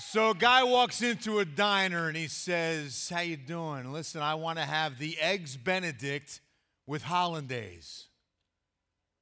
So 0.00 0.30
a 0.30 0.34
guy 0.34 0.64
walks 0.64 1.02
into 1.02 1.40
a 1.40 1.44
diner 1.44 2.08
and 2.08 2.16
he 2.16 2.26
says, 2.26 3.10
"How 3.10 3.20
you 3.20 3.36
doing? 3.36 3.92
Listen, 3.92 4.22
I 4.22 4.34
want 4.34 4.58
to 4.58 4.64
have 4.64 4.98
the 4.98 5.18
eggs 5.20 5.58
Benedict 5.58 6.40
with 6.86 7.02
hollandaise." 7.02 8.06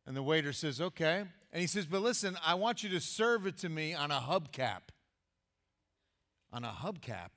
And 0.07 0.17
the 0.17 0.23
waiter 0.23 0.53
says, 0.53 0.81
"Okay." 0.81 1.27
And 1.51 1.61
he 1.61 1.67
says, 1.67 1.85
"But 1.85 2.03
listen, 2.03 2.39
I 2.45 2.55
want 2.55 2.85
you 2.85 2.91
to 2.91 3.01
serve 3.01 3.45
it 3.45 3.59
to 3.59 3.69
me 3.69 3.93
on 3.93 4.13
a 4.13 4.21
hubcap." 4.21 4.83
On 6.53 6.65
a 6.65 6.71
hubcap? 6.71 7.31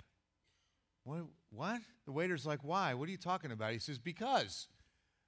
What? 1.04 1.26
What? 1.50 1.82
The 2.06 2.12
waiter's 2.12 2.46
like, 2.46 2.64
"Why? 2.64 2.94
What 2.94 3.10
are 3.10 3.12
you 3.12 3.18
talking 3.18 3.52
about?" 3.52 3.74
He 3.74 3.80
says, 3.80 3.98
"Because 3.98 4.68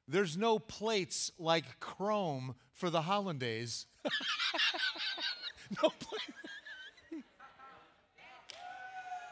there's 0.07 0.37
no 0.37 0.59
plates 0.59 1.31
like 1.39 1.79
chrome 1.79 2.55
for 2.73 2.91
the 2.91 3.01
hollandaise." 3.01 3.87
no 5.81 5.89
plates. 5.89 6.31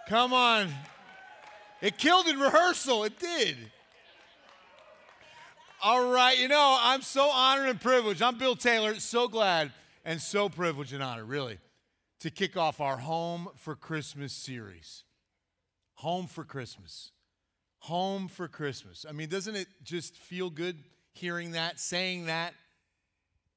Come 0.07 0.33
on. 0.33 0.69
It 1.81 1.97
killed 1.97 2.27
in 2.27 2.39
rehearsal. 2.39 3.03
It 3.03 3.19
did. 3.19 3.57
All 5.83 6.11
right, 6.11 6.37
you 6.37 6.47
know, 6.47 6.77
I'm 6.79 7.01
so 7.01 7.27
honored 7.29 7.69
and 7.69 7.81
privileged. 7.81 8.21
I'm 8.21 8.37
Bill 8.37 8.55
Taylor, 8.55 8.93
so 8.99 9.27
glad 9.27 9.71
and 10.05 10.21
so 10.21 10.47
privileged 10.47 10.93
and 10.93 11.01
honored, 11.01 11.27
really, 11.27 11.57
to 12.19 12.29
kick 12.29 12.55
off 12.55 12.79
our 12.79 12.97
Home 12.97 13.49
for 13.55 13.75
Christmas 13.75 14.31
series. 14.31 15.05
Home 15.95 16.27
for 16.27 16.43
Christmas. 16.43 17.11
Home 17.79 18.27
for 18.27 18.47
Christmas. 18.47 19.07
I 19.09 19.11
mean, 19.11 19.27
doesn't 19.27 19.55
it 19.55 19.67
just 19.81 20.15
feel 20.15 20.51
good 20.51 20.77
hearing 21.13 21.53
that, 21.53 21.79
saying 21.79 22.27
that? 22.27 22.53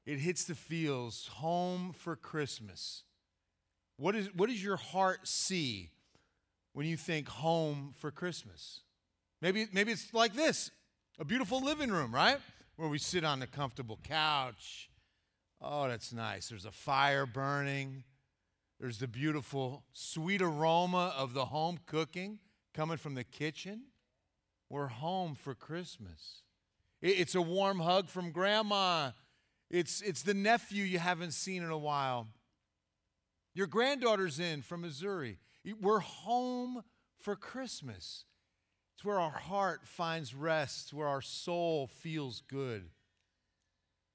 It 0.07 0.19
hits 0.19 0.45
the 0.45 0.55
feels. 0.55 1.27
Home 1.35 1.93
for 1.93 2.17
Christmas. 2.17 3.03
What, 3.99 4.15
is, 4.15 4.33
what 4.35 4.49
does 4.49 4.65
your 4.65 4.77
heart 4.77 5.29
see 5.29 5.91
when 6.75 6.87
you 6.87 6.97
think 6.97 7.29
home 7.29 7.95
for 7.99 8.11
Christmas? 8.11 8.81
Maybe, 9.41 9.67
maybe 9.73 9.93
it's 9.93 10.13
like 10.13 10.35
this 10.35 10.71
a 11.19 11.25
beautiful 11.25 11.61
living 11.61 11.91
room, 11.91 12.15
right? 12.15 12.39
Where 12.77 12.89
we 12.89 12.99
sit 12.99 13.25
on 13.25 13.41
a 13.41 13.47
comfortable 13.47 14.01
couch. 14.03 14.91
Oh, 15.63 15.89
that's 15.89 16.13
nice. 16.13 16.49
There's 16.49 16.67
a 16.67 16.73
fire 16.73 17.25
burning. 17.25 18.03
There's 18.81 18.99
the 18.99 19.07
beautiful, 19.07 19.85
sweet 19.93 20.43
aroma 20.43 21.15
of 21.17 21.33
the 21.33 21.47
home 21.47 21.79
cooking 21.87 22.41
coming 22.75 22.97
from 22.97 23.15
the 23.15 23.25
kitchen. 23.25 23.85
We're 24.69 24.89
home 24.89 25.37
for 25.37 25.55
Christmas. 25.55 26.43
It's 27.01 27.35
a 27.35 27.43
warm 27.43 27.79
hug 27.79 28.09
from 28.09 28.33
grandma. 28.33 29.13
It's, 29.71 30.01
it's 30.01 30.23
the 30.23 30.35
nephew 30.35 30.85
you 30.85 30.99
haven't 30.99 31.33
seen 31.33 31.63
in 31.63 31.71
a 31.71 31.79
while. 31.79 32.27
Your 33.55 33.69
granddaughter's 33.69 34.41
in 34.41 34.63
from 34.63 34.81
Missouri. 34.81 35.39
We're 35.81 36.01
home 36.01 36.83
for 37.19 37.37
Christmas. 37.37 38.25
It's 38.97 39.05
where 39.05 39.19
our 39.19 39.31
heart 39.31 39.87
finds 39.87 40.35
rest, 40.35 40.93
where 40.93 41.09
our 41.09 41.23
soul 41.23 41.87
feels 41.87 42.43
good. 42.49 42.91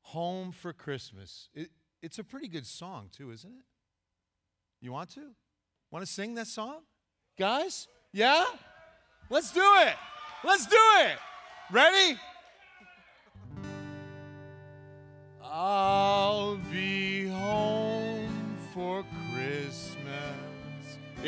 Home 0.02 0.52
for 0.52 0.74
Christmas. 0.74 1.50
It, 1.54 1.70
it's 2.02 2.20
a 2.20 2.24
pretty 2.24 2.48
good 2.48 2.66
song, 2.66 3.10
too, 3.12 3.32
isn't 3.32 3.52
it? 3.52 3.66
You 4.82 4.92
want 4.92 5.10
to? 5.12 5.32
Want 5.92 6.06
to 6.06 6.12
sing 6.12 6.36
that 6.36 6.48
song? 6.48 6.82
Guys? 7.38 7.88
Yeah? 8.14 8.46
Let's 9.30 9.52
do 9.52 9.64
it. 9.82 9.96
Let's 10.44 10.66
do 10.66 10.78
it. 11.02 11.18
Ready? 11.72 12.18
I'll 15.44 15.89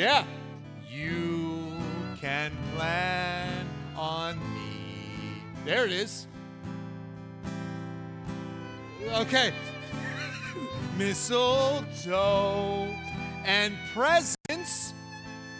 Yeah. 0.02 0.24
You 0.90 1.62
can 2.20 2.50
plan 2.74 3.68
on 3.96 4.36
me. 4.52 5.44
There 5.64 5.84
it 5.84 5.92
is. 5.92 6.26
Okay. 9.12 9.52
Mistletoe 10.98 12.88
and 13.44 13.76
presents 13.94 14.92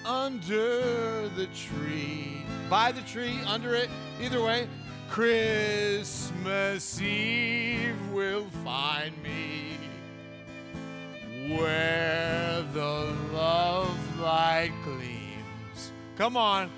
under 0.05 1.29
the 1.37 1.47
tree. 1.55 2.45
By 2.69 2.91
the 2.91 3.03
tree, 3.03 3.39
under 3.47 3.77
it, 3.77 3.91
either 4.21 4.43
way. 4.43 4.67
Christmas 5.09 7.01
Eve 7.01 7.95
will 8.13 8.49
find 8.65 9.15
me 9.23 9.79
where 11.49 12.65
the 12.73 13.15
love 13.33 14.02
light 14.23 14.73
gleams. 14.85 15.93
Come 16.17 16.37
on. 16.37 16.71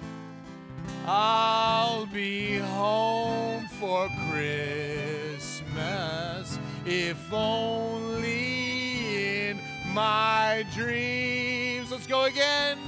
I'll 1.07 2.07
be 2.07 2.57
home 2.57 3.67
for 3.79 4.09
Christmas 4.31 5.79
if 6.87 7.33
only 7.33 8.31
in 9.49 9.61
my 9.93 10.65
dreams. 10.75 11.91
Let's 11.91 12.07
go 12.07 12.25
again. 12.25 12.79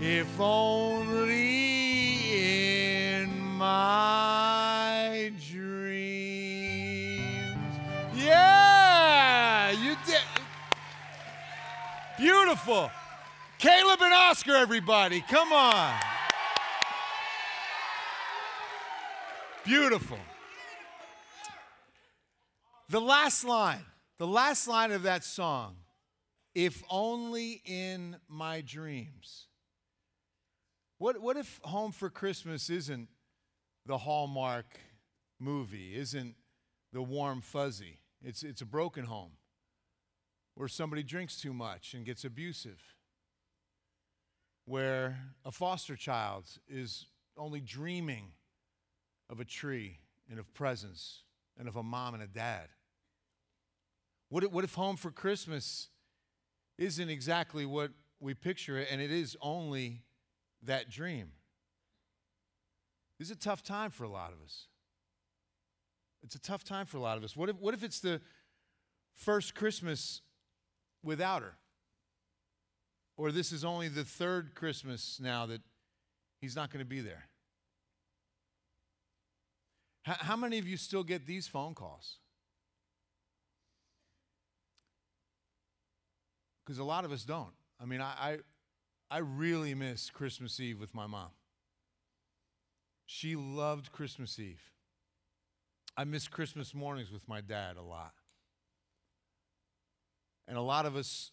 If 0.00 0.38
only 0.38 1.34
in 3.24 3.36
my 3.56 5.32
dreams. 5.50 6.68
Yeah, 8.14 9.72
you 9.72 9.96
did. 10.06 10.22
Beautiful. 12.16 12.92
Caleb 13.58 14.00
and 14.00 14.14
Oscar, 14.14 14.54
everybody. 14.54 15.20
Come 15.20 15.52
on. 15.52 15.98
Beautiful. 19.64 20.18
The 22.88 23.00
last 23.00 23.44
line, 23.44 23.84
the 24.18 24.26
last 24.26 24.68
line 24.68 24.92
of 24.92 25.02
that 25.02 25.24
song, 25.24 25.74
if 26.54 26.82
only 26.88 27.60
in 27.64 28.16
my 28.28 28.60
dreams. 28.60 29.48
What, 30.98 31.20
what 31.20 31.36
if 31.36 31.60
Home 31.64 31.90
for 31.92 32.10
Christmas 32.10 32.70
isn't 32.70 33.08
the 33.86 33.98
Hallmark 33.98 34.78
movie, 35.40 35.96
isn't 35.96 36.36
the 36.92 37.02
warm 37.02 37.40
fuzzy? 37.40 37.98
It's, 38.22 38.42
it's 38.42 38.62
a 38.62 38.66
broken 38.66 39.04
home 39.04 39.32
where 40.54 40.68
somebody 40.68 41.02
drinks 41.02 41.40
too 41.40 41.52
much 41.52 41.94
and 41.94 42.04
gets 42.04 42.24
abusive, 42.24 42.80
where 44.68 45.18
a 45.46 45.50
foster 45.50 45.96
child 45.96 46.44
is 46.68 47.06
only 47.38 47.60
dreaming 47.60 48.26
of 49.30 49.40
a 49.40 49.44
tree 49.44 49.98
and 50.30 50.38
of 50.38 50.52
presents 50.52 51.22
and 51.58 51.68
of 51.68 51.76
a 51.76 51.82
mom 51.82 52.12
and 52.12 52.22
a 52.22 52.26
dad. 52.26 52.68
What 54.28 54.44
if, 54.44 54.52
what 54.52 54.64
if 54.64 54.74
home 54.74 54.96
for 54.96 55.10
Christmas 55.10 55.88
isn't 56.76 57.08
exactly 57.08 57.64
what 57.64 57.92
we 58.20 58.34
picture 58.34 58.78
it 58.78 58.88
and 58.90 59.00
it 59.00 59.10
is 59.10 59.38
only 59.40 60.02
that 60.62 60.90
dream? 60.90 61.32
This 63.18 63.30
is 63.30 63.36
a 63.36 63.40
tough 63.40 63.62
time 63.62 63.90
for 63.90 64.04
a 64.04 64.08
lot 64.08 64.32
of 64.32 64.44
us. 64.44 64.66
It's 66.22 66.34
a 66.34 66.40
tough 66.40 66.62
time 66.62 66.84
for 66.84 66.98
a 66.98 67.00
lot 67.00 67.16
of 67.16 67.24
us. 67.24 67.34
What 67.34 67.48
if, 67.48 67.56
what 67.56 67.72
if 67.72 67.82
it's 67.82 68.00
the 68.00 68.20
first 69.14 69.54
Christmas 69.54 70.20
without 71.02 71.40
her? 71.40 71.56
Or 73.18 73.32
this 73.32 73.50
is 73.50 73.64
only 73.64 73.88
the 73.88 74.04
third 74.04 74.54
Christmas 74.54 75.18
now 75.20 75.44
that 75.46 75.60
he's 76.40 76.54
not 76.54 76.70
going 76.70 76.84
to 76.84 76.88
be 76.88 77.00
there? 77.00 77.26
How, 80.02 80.36
many 80.36 80.58
of 80.58 80.66
you 80.66 80.78
still 80.78 81.02
get 81.02 81.26
these 81.26 81.46
phone 81.46 81.74
calls? 81.74 82.16
Because 86.64 86.78
a 86.78 86.84
lot 86.84 87.04
of 87.04 87.12
us 87.12 87.24
don't. 87.24 87.52
I 87.78 87.84
mean, 87.84 88.00
I, 88.00 88.38
I, 89.10 89.16
I 89.16 89.18
really 89.18 89.74
miss 89.74 90.08
Christmas 90.08 90.58
Eve 90.60 90.78
with 90.78 90.94
my 90.94 91.06
mom. 91.06 91.28
She 93.04 93.36
loved 93.36 93.92
Christmas 93.92 94.38
Eve. 94.38 94.62
I 95.96 96.04
miss 96.04 96.28
Christmas 96.28 96.72
mornings 96.72 97.10
with 97.10 97.28
my 97.28 97.40
dad 97.40 97.76
a 97.76 97.82
lot. 97.82 98.12
And 100.46 100.56
a 100.56 100.62
lot 100.62 100.86
of 100.86 100.96
us 100.96 101.32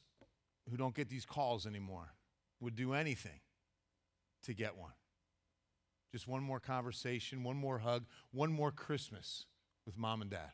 who 0.69 0.77
don't 0.77 0.95
get 0.95 1.09
these 1.09 1.25
calls 1.25 1.65
anymore 1.65 2.13
would 2.59 2.75
do 2.75 2.93
anything 2.93 3.39
to 4.43 4.53
get 4.53 4.77
one. 4.77 4.93
Just 6.11 6.27
one 6.27 6.41
more 6.43 6.59
conversation, 6.59 7.43
one 7.43 7.57
more 7.57 7.79
hug, 7.79 8.05
one 8.31 8.51
more 8.51 8.71
Christmas 8.71 9.45
with 9.85 9.97
mom 9.97 10.21
and 10.21 10.31
dad. 10.31 10.51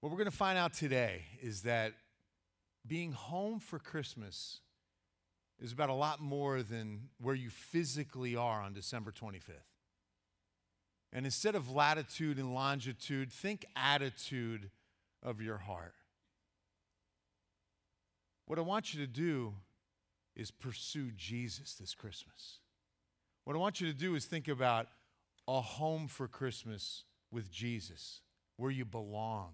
What 0.00 0.10
we're 0.10 0.18
going 0.18 0.30
to 0.30 0.36
find 0.36 0.58
out 0.58 0.72
today 0.72 1.22
is 1.40 1.62
that 1.62 1.92
being 2.86 3.12
home 3.12 3.60
for 3.60 3.78
Christmas 3.78 4.60
is 5.60 5.72
about 5.72 5.90
a 5.90 5.94
lot 5.94 6.20
more 6.20 6.62
than 6.62 7.10
where 7.20 7.36
you 7.36 7.50
physically 7.50 8.34
are 8.34 8.60
on 8.60 8.72
December 8.72 9.12
25th. 9.12 9.68
And 11.12 11.24
instead 11.24 11.54
of 11.54 11.70
latitude 11.70 12.38
and 12.38 12.54
longitude, 12.54 13.30
think 13.30 13.64
attitude 13.76 14.70
of 15.22 15.40
your 15.40 15.58
heart. 15.58 15.94
What 18.46 18.58
I 18.58 18.62
want 18.62 18.92
you 18.92 19.00
to 19.00 19.06
do 19.06 19.54
is 20.34 20.50
pursue 20.50 21.10
Jesus 21.16 21.74
this 21.74 21.94
Christmas. 21.94 22.58
What 23.44 23.56
I 23.56 23.58
want 23.58 23.80
you 23.80 23.86
to 23.86 23.96
do 23.96 24.14
is 24.14 24.24
think 24.24 24.48
about 24.48 24.88
a 25.48 25.60
home 25.60 26.08
for 26.08 26.28
Christmas 26.28 27.04
with 27.30 27.50
Jesus, 27.50 28.20
where 28.56 28.70
you 28.70 28.84
belong. 28.84 29.50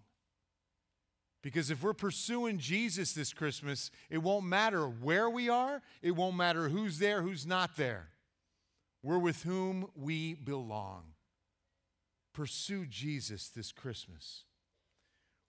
Because 1.43 1.71
if 1.71 1.83
we're 1.83 1.95
pursuing 1.95 2.59
Jesus 2.59 3.13
this 3.13 3.33
Christmas, 3.33 3.91
it 4.11 4.19
won't 4.19 4.45
matter 4.45 4.87
where 4.87 5.31
we 5.31 5.49
are, 5.49 5.83
it 6.03 6.11
won't 6.11 6.37
matter 6.37 6.69
who's 6.69 6.99
there, 6.99 7.23
who's 7.23 7.47
not 7.47 7.77
there. 7.77 8.09
We're 9.03 9.19
with 9.19 9.45
whom 9.45 9.89
we 9.95 10.35
belong. 10.35 11.05
Pursue 12.35 12.87
Jesus 12.87 13.49
this 13.49 13.73
Christmas. 13.73 14.45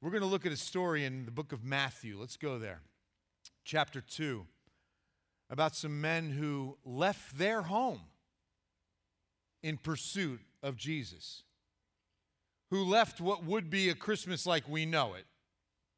We're 0.02 0.12
going 0.12 0.22
to 0.22 0.28
look 0.28 0.46
at 0.46 0.52
a 0.52 0.58
story 0.58 1.04
in 1.04 1.26
the 1.26 1.32
book 1.32 1.52
of 1.52 1.64
Matthew. 1.64 2.18
Let's 2.20 2.38
go 2.38 2.60
there. 2.60 2.82
Chapter 3.72 4.02
2 4.02 4.48
about 5.52 5.76
some 5.76 6.02
men 6.02 6.32
who 6.32 6.80
left 6.84 7.38
their 7.38 7.62
home 7.62 8.02
in 9.62 9.78
pursuit 9.78 10.40
of 10.64 10.76
Jesus, 10.76 11.44
who 12.72 12.84
left 12.84 13.22
what 13.22 13.44
would 13.44 13.70
be 13.70 13.90
a 13.90 13.94
Christmas 13.94 14.48
like 14.48 14.68
we 14.68 14.88
know 14.88 15.14
it, 15.14 15.26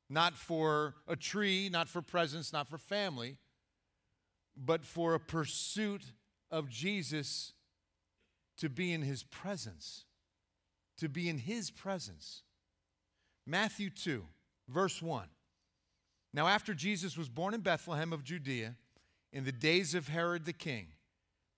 not 0.10 0.36
for 0.36 0.96
a 1.08 1.16
tree, 1.16 1.70
not 1.72 1.88
for 1.88 2.02
presents, 2.02 2.52
not 2.52 2.68
for 2.68 2.78
family, 2.78 3.38
but 4.58 4.84
for 4.84 5.14
a 5.14 5.20
pursuit 5.22 6.04
of 6.52 6.68
Jesus 6.68 7.54
to 8.58 8.68
be 8.68 8.92
in 8.92 9.02
his 9.02 9.24
presence, 9.24 10.04
to 10.98 11.08
be 11.08 11.30
in 11.30 11.38
his 11.38 11.72
presence. 11.72 12.44
Matthew 13.48 13.90
2, 13.90 14.26
verse 14.68 15.02
1. 15.02 15.30
Now, 16.34 16.48
after 16.48 16.74
Jesus 16.74 17.18
was 17.18 17.30
born 17.30 17.54
in 17.54 17.62
Bethlehem 17.62 18.14
of 18.14 18.24
Judea, 18.24 18.76
in 19.34 19.44
the 19.44 19.52
days 19.52 19.96
of 19.96 20.08
Herod 20.08 20.46
the 20.46 20.54
king, 20.54 20.88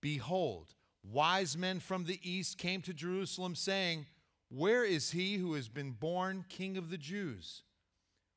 behold, 0.01 0.73
wise 1.03 1.57
men 1.57 1.79
from 1.79 2.05
the 2.05 2.19
east 2.23 2.57
came 2.57 2.81
to 2.81 2.93
Jerusalem, 2.93 3.55
saying, 3.55 4.07
Where 4.49 4.83
is 4.83 5.11
he 5.11 5.35
who 5.37 5.53
has 5.53 5.69
been 5.69 5.91
born 5.91 6.45
king 6.49 6.77
of 6.77 6.89
the 6.89 6.97
Jews? 6.97 7.63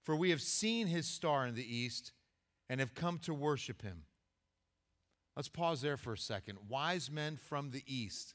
For 0.03 0.15
we 0.15 0.31
have 0.31 0.43
seen 0.43 0.87
his 0.87 1.07
star 1.07 1.47
in 1.47 1.55
the 1.55 1.77
east 1.77 2.13
and 2.69 2.81
have 2.81 2.95
come 2.95 3.19
to 3.21 3.35
worship 3.35 3.83
him. 3.83 4.05
Let's 5.35 5.49
pause 5.49 5.81
there 5.81 5.97
for 5.97 6.13
a 6.13 6.19
second. 6.19 6.59
Wise 6.69 7.11
men 7.11 7.37
from 7.37 7.71
the 7.71 7.83
east. 7.87 8.35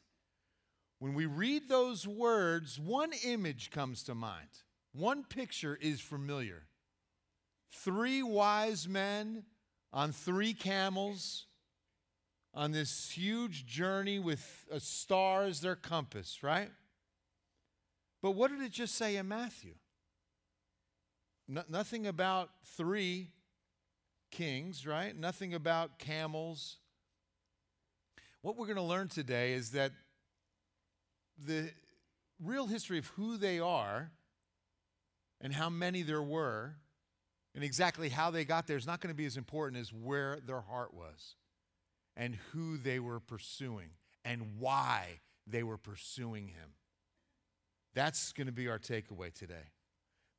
When 1.00 1.14
we 1.14 1.26
read 1.26 1.68
those 1.68 2.08
words, 2.08 2.80
one 2.80 3.12
image 3.26 3.72
comes 3.72 4.04
to 4.04 4.14
mind. 4.14 4.50
One 4.94 5.24
picture 5.24 5.78
is 5.82 6.00
familiar. 6.00 6.68
Three 7.72 8.22
wise 8.22 8.88
men 8.88 9.44
on 9.94 10.12
three 10.12 10.54
camels 10.54 11.46
on 12.54 12.72
this 12.72 13.10
huge 13.10 13.66
journey 13.66 14.20
with 14.20 14.66
a 14.70 14.80
star 14.80 15.44
as 15.46 15.62
their 15.62 15.76
compass, 15.76 16.44
right? 16.44 16.70
But 18.22 18.32
what 18.32 18.52
did 18.52 18.62
it 18.62 18.72
just 18.72 18.96
say 18.96 19.16
in 19.16 19.28
Matthew? 19.28 19.74
No, 21.48 21.64
nothing 21.70 22.08
about 22.08 22.50
three 22.78 23.30
kings, 24.32 24.86
right? 24.86 25.18
Nothing 25.18 25.54
about 25.54 25.98
camels. 25.98 26.78
What 28.42 28.58
we're 28.58 28.66
going 28.66 28.78
to 28.78 28.84
learn 28.84 29.08
today 29.08 29.54
is 29.54 29.72
that 29.72 29.92
the 31.38 31.72
real 32.44 32.68
history 32.68 32.98
of 32.98 33.08
who 33.08 33.38
they 33.38 33.60
are 33.60 34.12
and 35.40 35.54
how 35.54 35.70
many 35.70 36.02
there 36.02 36.22
were 36.22 36.76
and 37.54 37.64
exactly 37.64 38.10
how 38.10 38.32
they 38.32 38.46
got 38.46 38.68
there 38.68 38.78
is 38.78 38.88
not 38.88 39.02
going 39.02 39.14
to 39.14 39.18
be 39.18 39.26
as 39.26 39.38
important 39.38 39.82
as 39.82 39.92
where 39.92 40.40
their 40.46 40.62
heart 40.62 40.94
was 40.94 41.36
and 42.16 42.36
who 42.52 42.78
they 42.78 43.00
were 43.00 43.20
pursuing 43.20 43.90
and 44.24 44.60
why 44.60 45.20
they 45.48 45.64
were 45.64 45.78
pursuing 45.78 46.48
him. 46.48 46.74
That's 47.94 48.32
going 48.32 48.48
to 48.48 48.54
be 48.54 48.70
our 48.70 48.80
takeaway 48.80 49.34
today. 49.34 49.72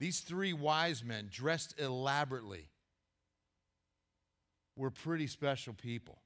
These 0.01 0.21
three 0.21 0.53
wise 0.53 1.05
men, 1.05 1.29
dressed 1.31 1.79
elaborately, 1.79 2.69
were 4.77 4.91
pretty 4.91 5.27
special 5.27 5.75
people. 5.75 6.19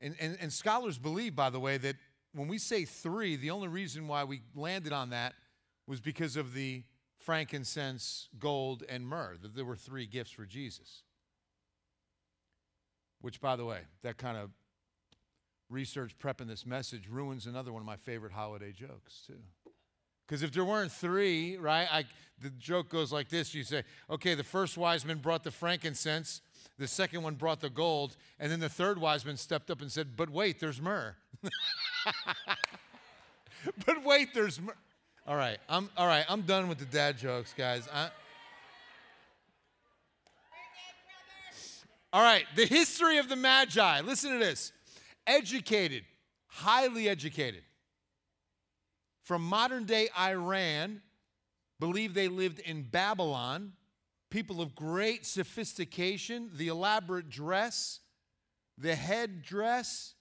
And, 0.00 0.16
and, 0.20 0.36
and 0.40 0.52
scholars 0.52 0.98
believe, 0.98 1.36
by 1.36 1.50
the 1.50 1.60
way, 1.60 1.78
that 1.78 1.96
when 2.34 2.48
we 2.48 2.58
say 2.58 2.84
three, 2.84 3.36
the 3.36 3.50
only 3.50 3.68
reason 3.68 4.08
why 4.08 4.24
we 4.24 4.42
landed 4.54 4.92
on 4.92 5.10
that 5.10 5.34
was 5.86 6.00
because 6.00 6.36
of 6.36 6.54
the 6.54 6.82
frankincense, 7.24 8.28
gold, 8.38 8.84
and 8.88 9.06
myrrh. 9.06 9.36
There 9.42 9.64
were 9.64 9.76
three 9.76 10.06
gifts 10.06 10.30
for 10.30 10.44
Jesus. 10.44 11.02
Which, 13.20 13.40
by 13.40 13.56
the 13.56 13.64
way, 13.64 13.80
that 14.02 14.18
kind 14.18 14.36
of 14.36 14.50
research 15.70 16.14
prepping 16.18 16.48
this 16.48 16.66
message 16.66 17.08
ruins 17.08 17.46
another 17.46 17.72
one 17.72 17.80
of 17.80 17.86
my 17.86 17.96
favorite 17.96 18.32
holiday 18.32 18.72
jokes, 18.72 19.22
too. 19.26 19.40
Because 20.26 20.42
if 20.42 20.52
there 20.52 20.64
weren't 20.64 20.92
three, 20.92 21.56
right, 21.56 21.88
I, 21.90 22.04
the 22.42 22.50
joke 22.50 22.90
goes 22.90 23.10
like 23.12 23.30
this 23.30 23.54
you 23.54 23.64
say, 23.64 23.84
okay, 24.10 24.34
the 24.34 24.44
first 24.44 24.76
wise 24.76 25.04
man 25.04 25.18
brought 25.18 25.44
the 25.44 25.50
frankincense, 25.50 26.42
the 26.78 26.88
second 26.88 27.22
one 27.22 27.34
brought 27.34 27.60
the 27.60 27.70
gold, 27.70 28.16
and 28.38 28.52
then 28.52 28.60
the 28.60 28.68
third 28.68 28.98
wise 28.98 29.24
man 29.24 29.36
stepped 29.38 29.70
up 29.70 29.80
and 29.80 29.90
said, 29.90 30.16
but 30.16 30.28
wait, 30.28 30.60
there's 30.60 30.80
myrrh. 30.80 31.16
but 33.86 34.04
wait, 34.04 34.34
there's 34.34 34.60
myrrh. 34.60 34.76
All 35.26 35.36
right, 35.36 35.56
I'm 35.70 35.88
all 35.96 36.06
right. 36.06 36.26
I'm 36.28 36.42
done 36.42 36.68
with 36.68 36.76
the 36.76 36.84
dad 36.84 37.16
jokes, 37.16 37.54
guys. 37.56 37.88
I, 37.90 38.10
all 42.12 42.22
right, 42.22 42.44
the 42.56 42.66
history 42.66 43.16
of 43.16 43.30
the 43.30 43.36
Magi. 43.36 44.02
Listen 44.02 44.32
to 44.32 44.38
this: 44.38 44.70
educated, 45.26 46.04
highly 46.48 47.08
educated, 47.08 47.62
from 49.22 49.42
modern 49.42 49.86
day 49.86 50.10
Iran, 50.18 51.00
believe 51.80 52.12
they 52.12 52.28
lived 52.28 52.60
in 52.60 52.82
Babylon. 52.82 53.72
People 54.28 54.60
of 54.60 54.74
great 54.74 55.24
sophistication, 55.24 56.50
the 56.54 56.68
elaborate 56.68 57.30
dress, 57.30 58.00
the 58.76 58.94
head 58.94 59.42
dress. 59.42 60.12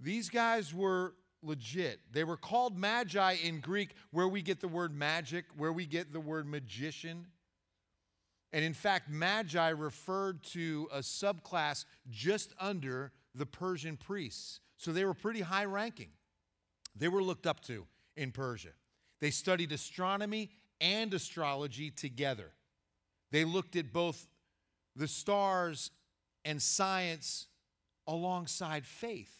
These 0.00 0.30
guys 0.30 0.74
were 0.74 1.14
legit. 1.42 2.00
They 2.12 2.24
were 2.24 2.36
called 2.36 2.76
magi 2.76 3.36
in 3.42 3.60
Greek, 3.60 3.90
where 4.10 4.28
we 4.28 4.42
get 4.42 4.60
the 4.60 4.68
word 4.68 4.94
magic, 4.94 5.44
where 5.56 5.72
we 5.72 5.86
get 5.86 6.12
the 6.12 6.20
word 6.20 6.46
magician. 6.46 7.26
And 8.52 8.64
in 8.64 8.74
fact, 8.74 9.08
magi 9.08 9.68
referred 9.68 10.42
to 10.44 10.88
a 10.92 10.98
subclass 10.98 11.84
just 12.10 12.52
under 12.58 13.12
the 13.34 13.46
Persian 13.46 13.96
priests. 13.96 14.60
So 14.76 14.92
they 14.92 15.04
were 15.04 15.14
pretty 15.14 15.40
high 15.40 15.66
ranking. 15.66 16.08
They 16.96 17.08
were 17.08 17.22
looked 17.22 17.46
up 17.46 17.60
to 17.64 17.86
in 18.16 18.32
Persia. 18.32 18.70
They 19.20 19.30
studied 19.30 19.72
astronomy 19.72 20.50
and 20.80 21.12
astrology 21.14 21.90
together. 21.90 22.52
They 23.30 23.44
looked 23.44 23.76
at 23.76 23.92
both 23.92 24.26
the 24.96 25.06
stars 25.06 25.90
and 26.44 26.60
science 26.60 27.46
alongside 28.06 28.86
faith. 28.86 29.32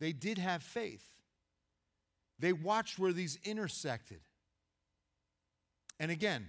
They 0.00 0.12
did 0.12 0.38
have 0.38 0.62
faith. 0.62 1.13
They 2.38 2.52
watched 2.52 2.98
where 2.98 3.12
these 3.12 3.38
intersected. 3.44 4.20
And 6.00 6.10
again, 6.10 6.48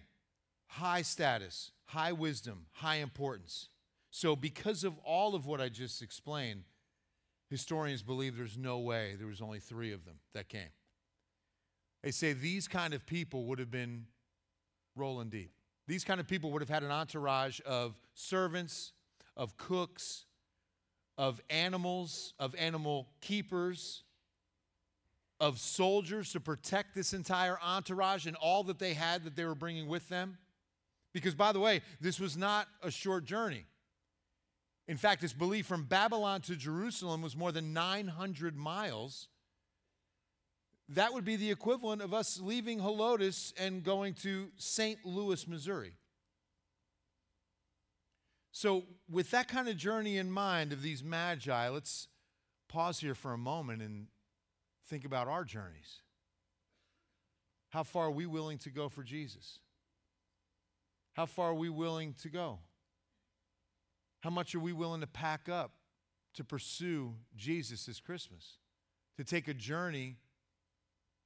high 0.67 1.03
status, 1.03 1.71
high 1.85 2.11
wisdom, 2.11 2.65
high 2.73 2.95
importance. 2.95 3.69
So, 4.11 4.35
because 4.35 4.83
of 4.83 4.97
all 4.99 5.35
of 5.35 5.45
what 5.45 5.59
I 5.59 5.69
just 5.69 6.01
explained, 6.01 6.63
historians 7.49 8.01
believe 8.01 8.37
there's 8.37 8.57
no 8.57 8.79
way 8.79 9.15
there 9.17 9.27
was 9.27 9.41
only 9.41 9.59
three 9.59 9.91
of 9.91 10.05
them 10.05 10.15
that 10.33 10.49
came. 10.49 10.69
They 12.01 12.11
say 12.11 12.33
these 12.33 12.67
kind 12.67 12.93
of 12.93 13.05
people 13.05 13.45
would 13.45 13.59
have 13.59 13.71
been 13.71 14.05
rolling 14.95 15.29
deep. 15.29 15.51
These 15.87 16.03
kind 16.03 16.19
of 16.19 16.27
people 16.27 16.51
would 16.51 16.61
have 16.61 16.69
had 16.69 16.83
an 16.83 16.91
entourage 16.91 17.59
of 17.65 17.99
servants, 18.13 18.93
of 19.35 19.57
cooks, 19.57 20.25
of 21.17 21.41
animals, 21.49 22.33
of 22.39 22.55
animal 22.55 23.09
keepers, 23.21 24.03
of 25.45 25.59
soldiers 25.59 26.31
to 26.31 26.39
protect 26.39 26.95
this 26.95 27.13
entire 27.13 27.59
entourage 27.63 28.25
and 28.25 28.35
all 28.37 28.63
that 28.63 28.79
they 28.79 28.95
had 28.95 29.23
that 29.23 29.35
they 29.35 29.45
were 29.45 29.53
bringing 29.53 29.87
with 29.87 30.09
them. 30.09 30.39
Because, 31.13 31.35
by 31.35 31.51
the 31.51 31.59
way, 31.59 31.81
this 32.01 32.19
was 32.19 32.35
not 32.35 32.67
a 32.81 32.89
short 32.89 33.25
journey. 33.25 33.65
In 34.87 34.97
fact, 34.97 35.23
it's 35.23 35.33
believed 35.33 35.67
from 35.67 35.83
Babylon 35.83 36.41
to 36.41 36.55
Jerusalem 36.55 37.21
was 37.21 37.37
more 37.37 37.51
than 37.51 37.73
900 37.73 38.55
miles. 38.55 39.27
That 40.89 41.13
would 41.13 41.25
be 41.25 41.35
the 41.35 41.51
equivalent 41.51 42.01
of 42.01 42.11
us 42.11 42.39
leaving 42.41 42.79
Helotes 42.79 43.53
and 43.55 43.83
going 43.83 44.15
to 44.23 44.47
St. 44.57 44.97
Louis, 45.05 45.47
Missouri. 45.47 45.93
So, 48.51 48.85
with 49.07 49.29
that 49.29 49.47
kind 49.47 49.67
of 49.67 49.77
journey 49.77 50.17
in 50.17 50.31
mind 50.31 50.73
of 50.73 50.81
these 50.81 51.03
magi, 51.03 51.69
let's 51.69 52.07
pause 52.67 52.99
here 52.99 53.13
for 53.13 53.31
a 53.31 53.37
moment 53.37 53.83
and 53.83 54.07
think 54.87 55.05
about 55.05 55.27
our 55.27 55.43
journeys. 55.43 56.01
How 57.69 57.83
far 57.83 58.05
are 58.05 58.11
we 58.11 58.25
willing 58.25 58.57
to 58.59 58.69
go 58.69 58.87
for 58.89 59.03
Jesus? 59.03 59.59
How 61.13 61.25
far 61.25 61.51
are 61.51 61.55
we 61.55 61.69
willing 61.69 62.13
to 62.21 62.29
go? 62.29 62.59
How 64.21 64.29
much 64.29 64.55
are 64.55 64.59
we 64.59 64.73
willing 64.73 65.01
to 65.01 65.07
pack 65.07 65.49
up 65.49 65.73
to 66.33 66.43
pursue 66.43 67.15
Jesus 67.35 67.85
this 67.85 67.99
Christmas? 67.99 68.57
To 69.17 69.23
take 69.23 69.47
a 69.47 69.53
journey 69.53 70.17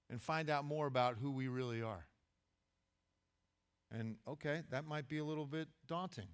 and 0.09 0.21
find 0.21 0.49
out 0.49 0.65
more 0.65 0.87
about 0.87 1.17
who 1.21 1.31
we 1.31 1.47
really 1.47 1.81
are? 1.81 2.07
And 3.91 4.17
okay, 4.27 4.61
that 4.69 4.85
might 4.85 5.07
be 5.07 5.17
a 5.17 5.23
little 5.23 5.45
bit 5.45 5.67
daunting. 5.87 6.27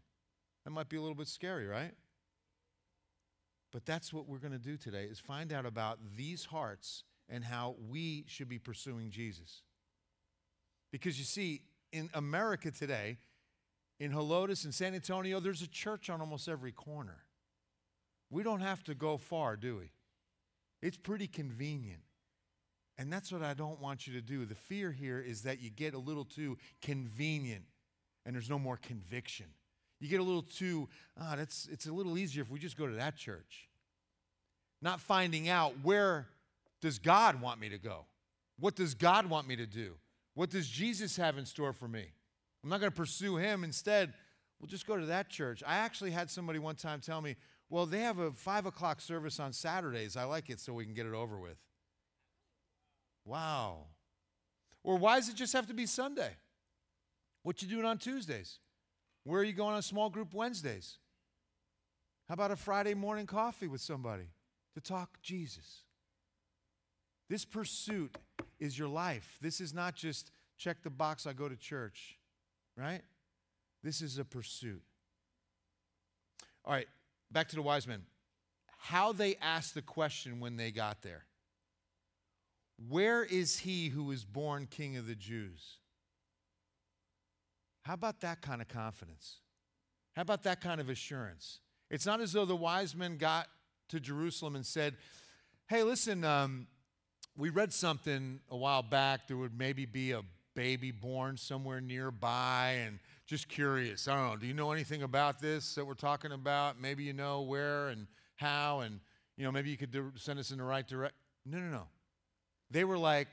That 0.65 0.71
might 0.71 0.89
be 0.89 0.97
a 0.97 1.01
little 1.01 1.15
bit 1.15 1.27
scary, 1.27 1.67
right? 1.67 1.93
But 3.71 3.85
that's 3.85 4.13
what 4.13 4.27
we're 4.27 4.39
going 4.39 4.53
to 4.53 4.59
do 4.59 4.77
today 4.77 5.03
is 5.03 5.19
find 5.19 5.53
out 5.53 5.65
about 5.65 5.99
these 6.17 6.45
hearts 6.45 7.03
and 7.29 7.43
how 7.43 7.75
we 7.89 8.25
should 8.27 8.49
be 8.49 8.59
pursuing 8.59 9.09
Jesus. 9.09 9.61
Because 10.91 11.17
you 11.17 11.25
see, 11.25 11.61
in 11.91 12.09
America 12.13 12.71
today, 12.71 13.17
in 13.99 14.11
Helotes 14.11 14.65
and 14.65 14.73
San 14.73 14.93
Antonio, 14.93 15.39
there's 15.39 15.61
a 15.61 15.67
church 15.67 16.09
on 16.09 16.21
almost 16.21 16.47
every 16.47 16.71
corner. 16.71 17.17
We 18.29 18.43
don't 18.43 18.61
have 18.61 18.83
to 18.85 18.95
go 18.95 19.17
far, 19.17 19.55
do 19.55 19.77
we? 19.77 19.91
It's 20.81 20.97
pretty 20.97 21.27
convenient. 21.27 22.01
And 22.97 23.11
that's 23.11 23.31
what 23.31 23.43
I 23.43 23.53
don't 23.53 23.81
want 23.81 24.07
you 24.07 24.13
to 24.13 24.21
do. 24.21 24.45
The 24.45 24.55
fear 24.55 24.91
here 24.91 25.19
is 25.19 25.41
that 25.41 25.61
you 25.61 25.69
get 25.69 25.93
a 25.93 25.97
little 25.99 26.25
too 26.25 26.57
convenient 26.81 27.65
and 28.25 28.35
there's 28.35 28.49
no 28.49 28.59
more 28.59 28.77
conviction. 28.77 29.47
You 29.99 30.09
get 30.09 30.19
a 30.19 30.23
little 30.23 30.43
too, 30.43 30.89
ah, 31.19 31.35
that's, 31.37 31.67
it's 31.71 31.87
a 31.87 31.93
little 31.93 32.17
easier 32.17 32.41
if 32.41 32.49
we 32.49 32.59
just 32.59 32.77
go 32.77 32.87
to 32.87 32.95
that 32.95 33.15
church. 33.15 33.69
Not 34.81 34.99
finding 34.99 35.49
out 35.49 35.73
where 35.83 36.27
does 36.81 36.99
God 36.99 37.41
want 37.41 37.59
me 37.59 37.69
to 37.69 37.77
go? 37.77 38.05
What 38.59 38.75
does 38.75 38.93
God 38.93 39.29
want 39.29 39.47
me 39.47 39.55
to 39.55 39.65
do? 39.65 39.95
What 40.33 40.49
does 40.49 40.67
Jesus 40.67 41.17
have 41.17 41.37
in 41.37 41.45
store 41.45 41.73
for 41.73 41.87
me? 41.87 42.05
I'm 42.63 42.69
not 42.69 42.79
going 42.79 42.91
to 42.91 42.95
pursue 42.95 43.37
him. 43.37 43.63
Instead, 43.63 44.13
we'll 44.59 44.67
just 44.67 44.87
go 44.87 44.97
to 44.97 45.05
that 45.07 45.29
church. 45.29 45.63
I 45.65 45.77
actually 45.77 46.11
had 46.11 46.29
somebody 46.29 46.59
one 46.59 46.75
time 46.75 46.99
tell 46.99 47.21
me, 47.21 47.35
well, 47.69 47.85
they 47.85 47.99
have 47.99 48.19
a 48.19 48.31
five 48.31 48.65
o'clock 48.65 49.01
service 49.01 49.39
on 49.39 49.53
Saturdays. 49.53 50.15
I 50.17 50.23
like 50.25 50.49
it 50.49 50.59
so 50.59 50.73
we 50.73 50.85
can 50.85 50.93
get 50.93 51.05
it 51.05 51.13
over 51.13 51.37
with. 51.39 51.57
Wow. 53.25 53.85
Or 54.83 54.97
why 54.97 55.15
does 55.15 55.29
it 55.29 55.35
just 55.35 55.53
have 55.53 55.67
to 55.67 55.73
be 55.73 55.85
Sunday? 55.85 56.31
What 57.43 57.61
you 57.61 57.67
doing 57.67 57.85
on 57.85 57.97
Tuesdays? 57.97 58.59
Where 59.23 59.41
are 59.41 59.43
you 59.43 59.53
going 59.53 59.75
on 59.75 59.81
small 59.81 60.09
group 60.09 60.33
Wednesdays? 60.33 60.97
How 62.27 62.33
about 62.33 62.51
a 62.51 62.55
Friday 62.55 62.93
morning 62.93 63.25
coffee 63.25 63.67
with 63.67 63.81
somebody 63.81 64.29
to 64.75 64.81
talk 64.81 65.21
Jesus? 65.21 65.84
This 67.29 67.45
pursuit 67.45 68.15
is 68.59 68.77
your 68.77 68.87
life. 68.87 69.37
This 69.41 69.59
is 69.59 69.73
not 69.73 69.95
just 69.95 70.31
check 70.57 70.83
the 70.83 70.89
box, 70.89 71.25
I 71.25 71.33
go 71.33 71.49
to 71.49 71.55
church, 71.55 72.17
right? 72.77 73.01
This 73.83 74.01
is 74.01 74.17
a 74.17 74.25
pursuit. 74.25 74.81
All 76.63 76.73
right, 76.73 76.87
back 77.31 77.49
to 77.49 77.55
the 77.55 77.61
wise 77.61 77.87
men. 77.87 78.03
How 78.77 79.11
they 79.11 79.35
asked 79.41 79.73
the 79.73 79.81
question 79.81 80.39
when 80.39 80.57
they 80.57 80.71
got 80.71 81.01
there. 81.01 81.25
Where 82.89 83.23
is 83.23 83.59
he 83.59 83.89
who 83.89 84.11
is 84.11 84.25
born 84.25 84.67
king 84.69 84.97
of 84.97 85.07
the 85.07 85.15
Jews? 85.15 85.77
How 87.83 87.93
about 87.93 88.21
that 88.21 88.41
kind 88.41 88.61
of 88.61 88.67
confidence? 88.67 89.37
How 90.15 90.23
about 90.23 90.43
that 90.43 90.61
kind 90.61 90.81
of 90.81 90.89
assurance? 90.89 91.59
It's 91.89 92.05
not 92.05 92.19
as 92.19 92.33
though 92.33 92.45
the 92.45 92.55
wise 92.55 92.95
men 92.95 93.17
got 93.17 93.47
to 93.89 93.99
Jerusalem 93.99 94.55
and 94.55 94.65
said, 94.65 94.95
Hey, 95.67 95.83
listen, 95.83 96.23
um, 96.23 96.67
we 97.37 97.49
read 97.49 97.73
something 97.73 98.39
a 98.49 98.57
while 98.57 98.81
back. 98.81 99.27
There 99.27 99.37
would 99.37 99.57
maybe 99.57 99.85
be 99.85 100.11
a 100.11 100.21
baby 100.55 100.91
born 100.91 101.35
somewhere 101.37 101.81
nearby, 101.81 102.77
and 102.85 102.99
just 103.25 103.49
curious. 103.49 104.07
I 104.07 104.15
don't 104.15 104.29
know. 104.29 104.37
Do 104.37 104.47
you 104.47 104.53
know 104.53 104.71
anything 104.71 105.03
about 105.03 105.39
this 105.39 105.75
that 105.75 105.85
we're 105.85 105.95
talking 105.95 106.31
about? 106.31 106.79
Maybe 106.79 107.03
you 107.03 107.13
know 107.13 107.41
where 107.41 107.89
and 107.89 108.07
how, 108.35 108.79
and 108.79 108.99
you 109.37 109.43
know 109.43 109.51
maybe 109.51 109.69
you 109.69 109.77
could 109.77 109.95
send 110.15 110.39
us 110.39 110.51
in 110.51 110.57
the 110.57 110.63
right 110.63 110.87
direction. 110.87 111.17
No, 111.45 111.59
no, 111.59 111.67
no. 111.67 111.87
They 112.71 112.83
were 112.83 112.97
like, 112.97 113.27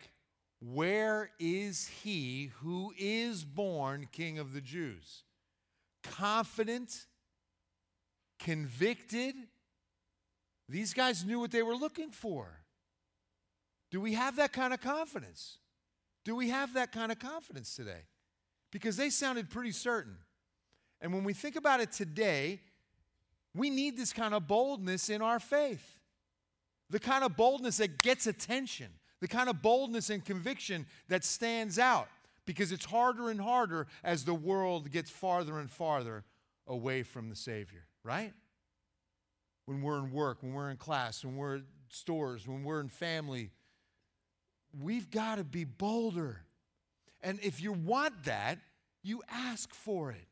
Where 0.60 1.30
is 1.38 1.88
he 2.02 2.50
who 2.60 2.92
is 2.98 3.44
born 3.44 4.08
King 4.10 4.38
of 4.38 4.52
the 4.52 4.60
Jews? 4.60 5.22
Confident, 6.02 7.06
convicted. 8.40 9.34
These 10.68 10.94
guys 10.94 11.24
knew 11.24 11.38
what 11.38 11.52
they 11.52 11.62
were 11.62 11.76
looking 11.76 12.10
for. 12.10 12.61
Do 13.92 14.00
we 14.00 14.14
have 14.14 14.34
that 14.36 14.52
kind 14.52 14.74
of 14.74 14.80
confidence? 14.80 15.58
Do 16.24 16.34
we 16.34 16.48
have 16.48 16.74
that 16.74 16.90
kind 16.90 17.12
of 17.12 17.20
confidence 17.20 17.76
today? 17.76 18.06
Because 18.72 18.96
they 18.96 19.10
sounded 19.10 19.50
pretty 19.50 19.72
certain. 19.72 20.16
And 21.00 21.12
when 21.12 21.22
we 21.22 21.32
think 21.32 21.54
about 21.54 21.78
it 21.78 21.92
today, 21.92 22.60
we 23.54 23.70
need 23.70 23.96
this 23.96 24.12
kind 24.12 24.34
of 24.34 24.48
boldness 24.48 25.08
in 25.08 25.22
our 25.22 25.38
faith. 25.38 26.00
The 26.90 26.98
kind 26.98 27.22
of 27.22 27.36
boldness 27.36 27.76
that 27.76 28.02
gets 28.02 28.26
attention 28.26 28.88
the 29.22 29.28
kind 29.28 29.48
of 29.48 29.62
boldness 29.62 30.10
and 30.10 30.24
conviction 30.24 30.84
that 31.08 31.24
stands 31.24 31.78
out 31.78 32.08
because 32.44 32.72
it's 32.72 32.84
harder 32.84 33.30
and 33.30 33.40
harder 33.40 33.86
as 34.02 34.24
the 34.24 34.34
world 34.34 34.90
gets 34.90 35.10
farther 35.10 35.60
and 35.60 35.70
farther 35.70 36.24
away 36.66 37.04
from 37.04 37.28
the 37.28 37.36
Savior, 37.36 37.84
right? 38.02 38.32
When 39.66 39.80
we're 39.80 39.98
in 39.98 40.10
work, 40.10 40.42
when 40.42 40.52
we're 40.52 40.70
in 40.70 40.76
class, 40.76 41.24
when 41.24 41.36
we're 41.36 41.54
in 41.54 41.64
stores, 41.88 42.48
when 42.48 42.64
we're 42.64 42.80
in 42.80 42.88
family, 42.88 43.50
we've 44.80 45.10
got 45.10 45.36
to 45.36 45.44
be 45.44 45.64
bolder. 45.64 46.42
And 47.22 47.38
if 47.42 47.62
you 47.62 47.72
want 47.72 48.24
that, 48.24 48.58
you 49.02 49.22
ask 49.30 49.74
for 49.74 50.10
it. 50.10 50.26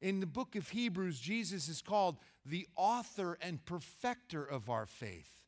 In 0.00 0.20
the 0.20 0.26
book 0.26 0.56
of 0.56 0.68
Hebrews, 0.70 1.20
Jesus 1.20 1.68
is 1.68 1.82
called 1.82 2.16
the 2.46 2.66
author 2.76 3.36
and 3.42 3.64
perfecter 3.64 4.42
of 4.42 4.70
our 4.70 4.86
faith 4.86 5.40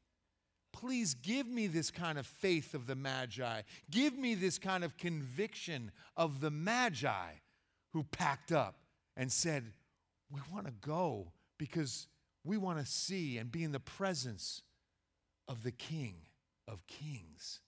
please 0.72 1.14
give 1.14 1.46
me 1.46 1.66
this 1.66 1.90
kind 1.90 2.18
of 2.18 2.26
faith 2.26 2.74
of 2.74 2.86
the 2.86 2.96
Magi. 2.96 3.62
Give 3.90 4.16
me 4.16 4.34
this 4.34 4.58
kind 4.58 4.82
of 4.82 4.96
conviction 4.96 5.92
of 6.16 6.40
the 6.40 6.50
Magi 6.50 7.34
who 7.92 8.02
packed 8.04 8.52
up 8.52 8.76
and 9.16 9.30
said, 9.30 9.64
We 10.30 10.40
want 10.52 10.66
to 10.66 10.72
go 10.80 11.32
because 11.58 12.08
we 12.44 12.56
want 12.56 12.78
to 12.80 12.86
see 12.86 13.38
and 13.38 13.52
be 13.52 13.62
in 13.62 13.72
the 13.72 13.80
presence 13.80 14.62
of 15.46 15.62
the 15.62 15.70
King 15.70 16.16
of 16.66 16.86
Kings. 16.86 17.60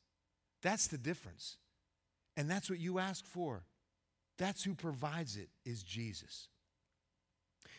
That's 0.65 0.89
the 0.89 0.99
difference. 0.99 1.59
And 2.37 2.51
that's 2.51 2.69
what 2.69 2.81
you 2.81 2.99
ask 2.99 3.25
for. 3.25 3.63
That's 4.39 4.65
who 4.65 4.75
provides 4.75 5.37
it, 5.37 5.51
is 5.65 5.85
Jesus. 5.85 6.49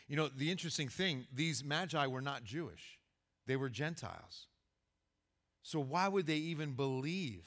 You 0.08 0.16
know, 0.16 0.28
the 0.28 0.50
interesting 0.50 0.88
thing, 0.88 1.26
these 1.34 1.62
magi 1.62 2.06
were 2.06 2.22
not 2.22 2.44
Jewish, 2.44 2.98
they 3.46 3.56
were 3.56 3.68
Gentiles. 3.68 4.46
So, 5.62 5.80
why 5.80 6.06
would 6.06 6.26
they 6.26 6.36
even 6.36 6.72
believe 6.72 7.44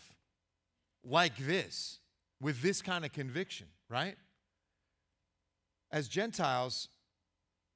like 1.06 1.38
this 1.38 2.00
with 2.42 2.62
this 2.62 2.82
kind 2.82 3.06
of 3.06 3.14
conviction, 3.14 3.68
right? 3.90 4.18
As 5.90 6.10
Gentiles, 6.10 6.90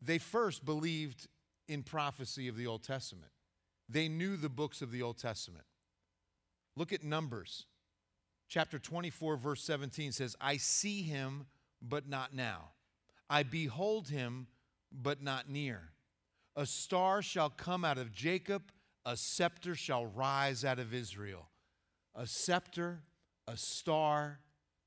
they 0.01 0.17
first 0.17 0.65
believed 0.65 1.27
in 1.69 1.81
prophecy 1.81 2.49
of 2.49 2.57
the 2.57 2.67
Old 2.67 2.83
Testament, 2.83 3.31
they 3.87 4.09
knew 4.09 4.35
the 4.35 4.49
books 4.49 4.81
of 4.81 4.91
the 4.91 5.01
Old 5.01 5.17
Testament. 5.17 5.63
Look 6.75 6.93
at 6.93 7.03
Numbers. 7.03 7.65
Chapter 8.47 8.79
24, 8.79 9.37
verse 9.37 9.63
17 9.63 10.11
says, 10.11 10.35
I 10.39 10.57
see 10.57 11.01
him, 11.01 11.47
but 11.81 12.07
not 12.07 12.33
now. 12.33 12.69
I 13.29 13.43
behold 13.43 14.09
him, 14.09 14.47
but 14.91 15.21
not 15.21 15.49
near. 15.49 15.89
A 16.55 16.65
star 16.65 17.21
shall 17.21 17.49
come 17.49 17.83
out 17.83 17.97
of 17.97 18.11
Jacob 18.11 18.63
a 19.05 19.17
scepter 19.17 19.75
shall 19.75 20.05
rise 20.05 20.63
out 20.63 20.79
of 20.79 20.93
Israel. 20.93 21.49
A 22.15 22.25
scepter, 22.25 23.01
a 23.47 23.57
star, 23.57 24.39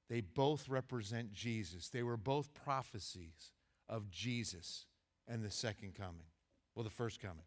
they 0.09 0.21
both 0.21 0.69
represent 0.69 1.33
Jesus. 1.33 1.89
They 1.89 2.03
were 2.03 2.17
both 2.17 2.55
prophecies 2.55 3.53
of 3.89 4.11
Jesus 4.11 4.87
and 5.29 5.45
the 5.45 5.51
second 5.51 5.95
coming, 5.95 6.27
well, 6.75 6.85
the 6.85 6.91
first 6.91 7.21
coming. 7.21 7.45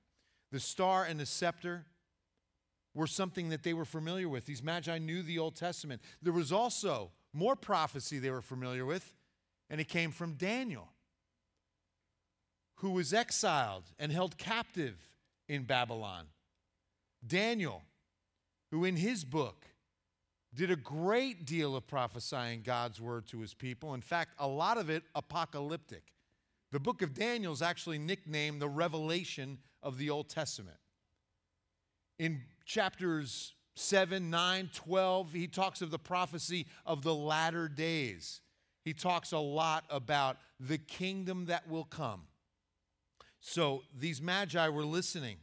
The 0.52 0.60
star 0.60 1.06
and 1.06 1.20
the 1.20 1.26
scepter 1.26 1.86
were 2.94 3.08
something 3.08 3.50
that 3.50 3.64
they 3.64 3.74
were 3.74 3.86
familiar 3.86 4.28
with. 4.28 4.46
These 4.46 4.64
magi 4.64 4.98
knew 4.98 5.22
the 5.22 5.40
Old 5.40 5.56
Testament. 5.56 6.02
There 6.22 6.34
was 6.34 6.52
also 6.52 7.12
more 7.34 7.56
prophecy 7.56 8.20
they 8.20 8.32
were 8.32 8.42
familiar 8.42 8.86
with, 8.86 9.14
and 9.70 9.80
it 9.80 9.88
came 9.88 10.12
from 10.12 10.34
Daniel, 10.34 10.90
who 12.78 12.92
was 12.92 13.14
exiled 13.14 13.84
and 14.00 14.12
held 14.12 14.38
captive 14.38 14.96
in 15.48 15.64
Babylon. 15.64 16.26
Daniel, 17.26 17.84
who 18.72 18.86
in 18.86 18.96
his 18.96 19.24
book 19.24 19.66
did 20.54 20.72
a 20.72 20.76
great 20.76 21.46
deal 21.46 21.76
of 21.76 21.86
prophesying 21.88 22.62
God's 22.64 23.00
word 23.00 23.28
to 23.28 23.40
his 23.42 23.54
people. 23.54 23.94
In 23.94 24.02
fact, 24.02 24.34
a 24.40 24.48
lot 24.48 24.78
of 24.78 24.90
it 24.90 25.04
apocalyptic. 25.14 26.14
The 26.72 26.80
book 26.80 27.02
of 27.02 27.14
Daniel 27.14 27.54
is 27.54 27.62
actually 27.62 28.00
nicknamed 28.00 28.62
the 28.62 28.70
revelation 28.70 29.60
of 29.84 29.98
the 29.98 30.10
Old 30.10 30.30
Testament. 30.30 30.78
In 32.18 32.42
chapters 32.70 33.56
7, 33.76 34.30
9, 34.30 34.70
12, 34.74 35.34
he 35.34 35.48
talks 35.48 35.82
of 35.82 35.90
the 35.90 35.98
prophecy 35.98 36.68
of 36.86 37.02
the 37.02 37.16
latter 37.16 37.68
days. 37.68 38.42
He 38.86 38.94
talks 38.94 39.32
a 39.32 39.40
lot 39.40 39.86
about 39.90 40.38
the 40.60 40.78
kingdom 40.78 41.46
that 41.48 41.68
will 41.68 41.84
come. 41.84 42.22
So 43.42 43.84
these 43.98 44.22
magi 44.22 44.68
were 44.70 44.86
listening 44.86 45.38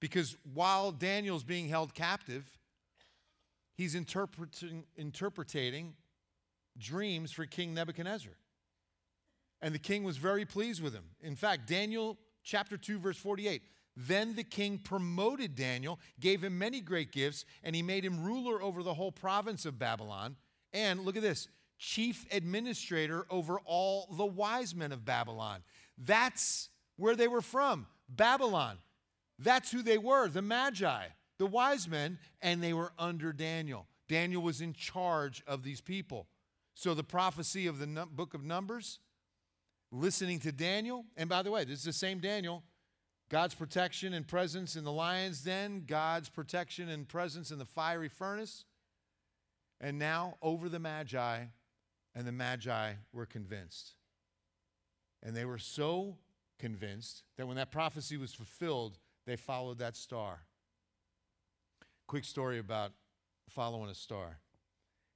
because 0.00 0.36
while 0.52 0.92
Daniel's 0.92 1.44
being 1.44 1.68
held 1.68 1.94
captive, 1.94 2.44
he's 3.76 3.94
interpreting, 3.94 4.84
interpreting 4.96 5.94
dreams 6.76 7.32
for 7.32 7.46
King 7.46 7.72
Nebuchadnezzar. 7.72 8.32
And 9.62 9.74
the 9.74 9.78
king 9.78 10.04
was 10.04 10.18
very 10.18 10.44
pleased 10.44 10.82
with 10.82 10.92
him. 10.92 11.04
In 11.22 11.36
fact, 11.36 11.66
Daniel 11.66 12.18
chapter 12.42 12.76
2, 12.76 12.98
verse 12.98 13.16
48. 13.16 13.62
Then 13.96 14.34
the 14.34 14.44
king 14.44 14.78
promoted 14.78 15.54
Daniel, 15.54 15.98
gave 16.20 16.44
him 16.44 16.58
many 16.58 16.80
great 16.80 17.12
gifts, 17.12 17.44
and 17.62 17.74
he 17.74 17.82
made 17.82 18.04
him 18.04 18.22
ruler 18.22 18.62
over 18.62 18.82
the 18.82 18.94
whole 18.94 19.12
province 19.12 19.64
of 19.64 19.78
Babylon. 19.78 20.36
And 20.72 21.00
look 21.00 21.16
at 21.16 21.22
this 21.22 21.48
chief 21.78 22.26
administrator 22.30 23.26
over 23.30 23.58
all 23.64 24.08
the 24.12 24.26
wise 24.26 24.74
men 24.74 24.92
of 24.92 25.04
Babylon. 25.04 25.62
That's 25.96 26.68
where 26.96 27.16
they 27.16 27.28
were 27.28 27.40
from 27.40 27.86
Babylon. 28.08 28.78
That's 29.38 29.70
who 29.70 29.82
they 29.82 29.98
were, 29.98 30.28
the 30.28 30.42
Magi, 30.42 31.06
the 31.38 31.46
wise 31.46 31.88
men, 31.88 32.18
and 32.40 32.62
they 32.62 32.72
were 32.72 32.92
under 32.98 33.32
Daniel. 33.32 33.86
Daniel 34.08 34.42
was 34.42 34.60
in 34.60 34.72
charge 34.72 35.42
of 35.46 35.62
these 35.62 35.80
people. 35.80 36.26
So 36.74 36.94
the 36.94 37.04
prophecy 37.04 37.66
of 37.66 37.78
the 37.78 37.86
book 37.86 38.34
of 38.34 38.44
Numbers, 38.44 38.98
listening 39.90 40.40
to 40.40 40.52
Daniel, 40.52 41.04
and 41.16 41.28
by 41.28 41.42
the 41.42 41.50
way, 41.50 41.64
this 41.64 41.78
is 41.78 41.84
the 41.84 41.92
same 41.92 42.18
Daniel. 42.18 42.62
God's 43.28 43.54
protection 43.54 44.14
and 44.14 44.26
presence 44.26 44.76
in 44.76 44.84
the 44.84 44.92
lion's 44.92 45.42
den, 45.42 45.84
God's 45.86 46.28
protection 46.28 46.88
and 46.88 47.08
presence 47.08 47.50
in 47.50 47.58
the 47.58 47.64
fiery 47.64 48.08
furnace. 48.08 48.64
And 49.80 49.98
now 49.98 50.36
over 50.40 50.68
the 50.68 50.78
Magi, 50.78 51.44
and 52.14 52.26
the 52.26 52.32
Magi 52.32 52.92
were 53.12 53.26
convinced. 53.26 53.92
And 55.22 55.36
they 55.36 55.44
were 55.44 55.58
so 55.58 56.16
convinced 56.58 57.24
that 57.36 57.46
when 57.46 57.56
that 57.56 57.70
prophecy 57.70 58.16
was 58.16 58.32
fulfilled, 58.32 58.98
they 59.26 59.36
followed 59.36 59.78
that 59.78 59.96
star. 59.96 60.40
Quick 62.06 62.24
story 62.24 62.58
about 62.58 62.92
following 63.48 63.90
a 63.90 63.94
star. 63.94 64.38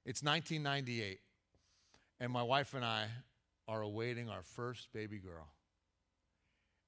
It's 0.05 0.21
1998, 0.21 1.19
and 2.19 2.31
my 2.31 2.43
wife 2.43 2.73
and 2.73 2.83
I 2.83 3.07
are 3.67 3.81
awaiting 3.81 4.29
our 4.29 4.43
first 4.43 4.91
baby 4.93 5.17
girl. 5.17 5.47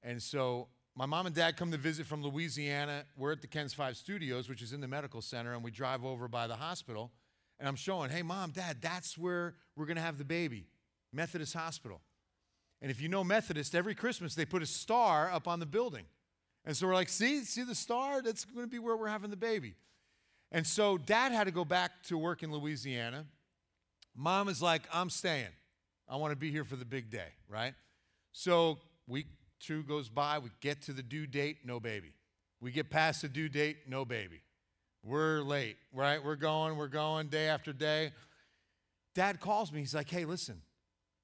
And 0.02 0.22
so 0.22 0.68
my 0.96 1.06
mom 1.06 1.26
and 1.26 1.34
dad 1.34 1.56
come 1.56 1.72
to 1.72 1.76
visit 1.76 2.06
from 2.06 2.22
Louisiana. 2.22 3.04
We're 3.16 3.32
at 3.32 3.40
the 3.40 3.48
KENS 3.48 3.74
5 3.74 3.96
Studios, 3.96 4.48
which 4.48 4.62
is 4.62 4.72
in 4.72 4.80
the 4.80 4.86
medical 4.86 5.20
center, 5.20 5.52
and 5.54 5.64
we 5.64 5.70
drive 5.70 6.04
over 6.04 6.28
by 6.28 6.46
the 6.46 6.54
hospital. 6.54 7.10
And 7.58 7.68
I'm 7.68 7.76
showing, 7.76 8.10
hey, 8.10 8.22
mom, 8.22 8.50
dad, 8.50 8.78
that's 8.80 9.18
where 9.18 9.54
we're 9.76 9.86
going 9.86 9.96
to 9.96 10.02
have 10.02 10.18
the 10.18 10.24
baby, 10.24 10.66
Methodist 11.12 11.54
Hospital. 11.54 12.00
And 12.80 12.90
if 12.90 13.00
you 13.00 13.08
know 13.08 13.24
Methodist, 13.24 13.74
every 13.74 13.94
Christmas 13.94 14.34
they 14.34 14.44
put 14.44 14.62
a 14.62 14.66
star 14.66 15.30
up 15.32 15.48
on 15.48 15.58
the 15.58 15.66
building. 15.66 16.04
And 16.64 16.76
so 16.76 16.86
we're 16.86 16.94
like, 16.94 17.08
see, 17.08 17.40
see 17.40 17.62
the 17.62 17.74
star? 17.74 18.22
That's 18.22 18.44
going 18.44 18.66
to 18.66 18.70
be 18.70 18.78
where 18.78 18.96
we're 18.96 19.08
having 19.08 19.30
the 19.30 19.36
baby. 19.36 19.74
And 20.52 20.66
so 20.66 20.96
dad 20.98 21.32
had 21.32 21.44
to 21.44 21.50
go 21.50 21.64
back 21.64 22.02
to 22.04 22.16
work 22.16 22.42
in 22.42 22.52
Louisiana. 22.52 23.26
Mom 24.14 24.48
is 24.48 24.62
like, 24.62 24.82
I'm 24.92 25.10
staying. 25.10 25.48
I 26.08 26.16
want 26.16 26.30
to 26.32 26.36
be 26.36 26.50
here 26.50 26.64
for 26.64 26.76
the 26.76 26.84
big 26.84 27.10
day, 27.10 27.28
right? 27.48 27.74
So 28.32 28.78
week 29.06 29.26
two 29.66 29.82
goes 29.82 30.08
by, 30.08 30.38
we 30.38 30.50
get 30.60 30.82
to 30.82 30.92
the 30.92 31.02
due 31.02 31.26
date, 31.26 31.58
no 31.64 31.80
baby. 31.80 32.12
We 32.60 32.70
get 32.70 32.90
past 32.90 33.22
the 33.22 33.28
due 33.28 33.48
date, 33.48 33.76
no 33.88 34.04
baby. 34.04 34.42
We're 35.02 35.42
late, 35.42 35.76
right? 35.92 36.24
We're 36.24 36.36
going, 36.36 36.76
we're 36.76 36.88
going 36.88 37.28
day 37.28 37.48
after 37.48 37.72
day. 37.72 38.12
Dad 39.14 39.38
calls 39.38 39.70
me. 39.70 39.80
He's 39.80 39.94
like, 39.94 40.08
hey, 40.08 40.24
listen, 40.24 40.62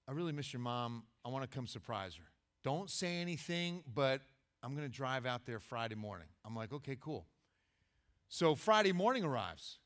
I 0.06 0.12
really 0.12 0.32
miss 0.32 0.52
your 0.52 0.60
mom. 0.60 1.04
I 1.24 1.28
want 1.28 1.48
to 1.48 1.54
come 1.54 1.66
surprise 1.66 2.14
her. 2.16 2.24
Don't 2.62 2.90
say 2.90 3.16
anything, 3.16 3.82
but 3.94 4.20
I'm 4.62 4.74
going 4.76 4.86
to 4.86 4.94
drive 4.94 5.24
out 5.24 5.46
there 5.46 5.58
Friday 5.58 5.94
morning. 5.94 6.28
I'm 6.44 6.54
like, 6.54 6.72
okay, 6.72 6.96
cool. 7.00 7.26
So 8.28 8.54
Friday 8.54 8.92
morning 8.92 9.24
arrives. 9.24 9.78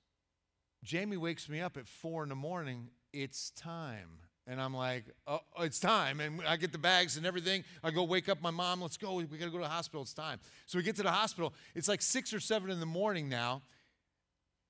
Jamie 0.83 1.17
wakes 1.17 1.49
me 1.49 1.61
up 1.61 1.77
at 1.77 1.87
four 1.87 2.25
in 2.25 2.29
the 2.29 2.35
morning. 2.35 2.89
It's 3.13 3.51
time. 3.51 4.19
And 4.47 4.61
I'm 4.61 4.75
like, 4.75 5.05
oh, 5.27 5.41
it's 5.61 5.81
time. 5.81 6.21
And 6.21 6.43
I 6.47 6.57
get 6.57 6.71
the 6.71 6.79
bags 6.79 7.17
and 7.17 7.25
everything. 7.25 7.65
I 7.83 7.91
go 7.91 8.05
wake 8.05 8.29
up 8.29 8.43
my 8.43 8.51
mom. 8.51 8.83
Let's 8.83 8.99
go. 8.99 9.15
We 9.15 9.25
got 9.25 9.47
to 9.47 9.51
go 9.51 9.59
to 9.59 9.65
the 9.65 9.69
hospital. 9.69 10.03
It's 10.03 10.13
time. 10.13 10.39
So 10.67 10.77
we 10.77 10.85
get 10.85 10.97
to 10.97 11.03
the 11.03 11.11
hospital. 11.11 11.55
It's 11.75 11.89
like 11.89 12.03
six 12.03 12.35
or 12.35 12.41
seven 12.41 12.71
in 12.71 12.79
the 12.79 12.87
morning 12.87 13.29
now. 13.29 13.63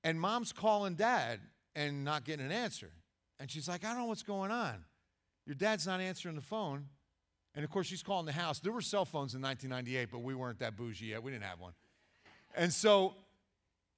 And 0.03 0.19
mom's 0.19 0.53
calling 0.53 0.95
dad 0.95 1.39
and 1.75 2.05
not 2.05 2.23
getting 2.23 2.45
an 2.45 2.51
answer. 2.51 2.91
And 3.39 3.51
she's 3.51 3.67
like, 3.67 3.83
I 3.83 3.89
don't 3.89 3.99
know 3.99 4.05
what's 4.05 4.23
going 4.23 4.51
on. 4.51 4.85
Your 5.45 5.55
dad's 5.55 5.85
not 5.85 5.99
answering 5.99 6.35
the 6.35 6.41
phone. 6.41 6.85
And 7.53 7.63
of 7.63 7.71
course, 7.71 7.87
she's 7.87 8.03
calling 8.03 8.25
the 8.25 8.31
house. 8.31 8.59
There 8.59 8.71
were 8.71 8.81
cell 8.81 9.05
phones 9.05 9.35
in 9.35 9.41
1998, 9.41 10.09
but 10.11 10.19
we 10.19 10.35
weren't 10.35 10.59
that 10.59 10.75
bougie 10.75 11.07
yet. 11.07 11.23
We 11.23 11.31
didn't 11.31 11.43
have 11.43 11.59
one. 11.59 11.73
And 12.55 12.71
so 12.71 13.15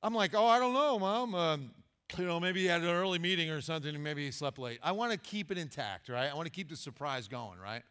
I'm 0.01 0.13
like, 0.13 0.33
oh, 0.35 0.45
I 0.45 0.59
don't 0.59 0.73
know, 0.73 0.99
mom. 0.99 1.35
Um, 1.35 1.71
you 2.17 2.25
know, 2.25 2.39
maybe 2.39 2.61
he 2.61 2.65
had 2.67 2.81
an 2.81 2.87
early 2.87 3.19
meeting 3.19 3.49
or 3.49 3.61
something, 3.61 3.93
and 3.93 4.03
maybe 4.03 4.25
he 4.25 4.31
slept 4.31 4.59
late. 4.59 4.79
I 4.83 4.91
want 4.91 5.11
to 5.11 5.17
keep 5.17 5.51
it 5.51 5.57
intact, 5.57 6.09
right? 6.09 6.29
I 6.31 6.35
want 6.35 6.45
to 6.45 6.51
keep 6.51 6.69
the 6.69 6.75
surprise 6.75 7.27
going, 7.27 7.59
right? 7.59 7.83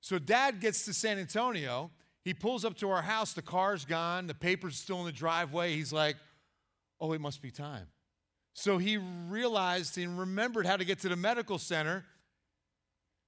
So 0.00 0.18
dad 0.18 0.60
gets 0.60 0.84
to 0.86 0.94
San 0.94 1.18
Antonio. 1.18 1.90
He 2.22 2.34
pulls 2.34 2.64
up 2.64 2.76
to 2.78 2.90
our 2.90 3.02
house. 3.02 3.32
The 3.32 3.42
car's 3.42 3.84
gone. 3.84 4.26
The 4.26 4.34
paper's 4.34 4.76
still 4.76 5.00
in 5.00 5.06
the 5.06 5.12
driveway. 5.12 5.74
He's 5.74 5.92
like, 5.92 6.16
oh, 7.00 7.12
it 7.12 7.20
must 7.20 7.40
be 7.40 7.50
time. 7.50 7.86
So 8.52 8.78
he 8.78 8.98
realized 8.98 9.96
and 9.96 10.18
remembered 10.18 10.66
how 10.66 10.76
to 10.76 10.84
get 10.84 11.00
to 11.00 11.08
the 11.08 11.16
medical 11.16 11.58
center 11.58 12.04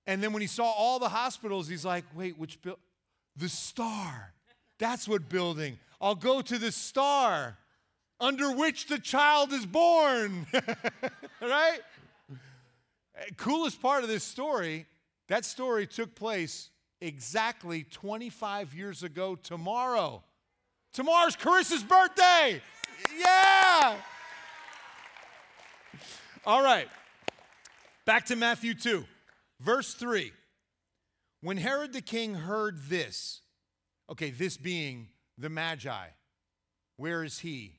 and 0.06 0.22
then 0.22 0.32
when 0.32 0.40
he 0.40 0.48
saw 0.48 0.64
all 0.64 0.98
the 0.98 1.08
hospitals, 1.08 1.68
he's 1.68 1.84
like, 1.84 2.04
wait, 2.14 2.38
which 2.38 2.60
building? 2.60 2.82
The 3.36 3.48
star. 3.48 4.32
That's 4.78 5.06
what 5.06 5.28
building. 5.28 5.78
I'll 6.00 6.16
go 6.16 6.42
to 6.42 6.58
the 6.58 6.72
star 6.72 7.56
under 8.22 8.52
which 8.52 8.86
the 8.86 8.98
child 8.98 9.52
is 9.52 9.66
born. 9.66 10.46
right? 11.42 11.80
Coolest 13.36 13.82
part 13.82 14.04
of 14.04 14.08
this 14.08 14.24
story 14.24 14.86
that 15.28 15.44
story 15.44 15.86
took 15.86 16.14
place 16.14 16.70
exactly 17.00 17.84
25 17.84 18.74
years 18.74 19.02
ago 19.02 19.34
tomorrow. 19.34 20.22
Tomorrow's 20.92 21.36
Carissa's 21.36 21.82
birthday. 21.82 22.60
Yeah. 23.18 23.96
All 26.44 26.62
right. 26.62 26.88
Back 28.04 28.26
to 28.26 28.36
Matthew 28.36 28.74
2. 28.74 29.04
Verse 29.60 29.94
3 29.94 30.32
When 31.40 31.56
Herod 31.56 31.92
the 31.92 32.02
king 32.02 32.34
heard 32.34 32.76
this, 32.88 33.40
okay, 34.10 34.30
this 34.30 34.56
being 34.56 35.08
the 35.38 35.48
Magi, 35.48 36.08
where 36.96 37.24
is 37.24 37.38
he 37.38 37.78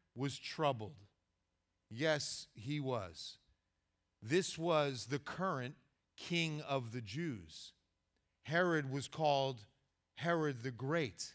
was 0.15 0.37
troubled. 0.37 0.95
Yes, 1.89 2.47
he 2.53 2.79
was. 2.79 3.37
This 4.21 4.57
was 4.57 5.07
the 5.07 5.19
current 5.19 5.75
king 6.15 6.61
of 6.67 6.91
the 6.91 7.01
Jews. 7.01 7.73
Herod 8.43 8.91
was 8.91 9.07
called 9.07 9.61
Herod 10.15 10.63
the 10.63 10.71
Great. 10.71 11.33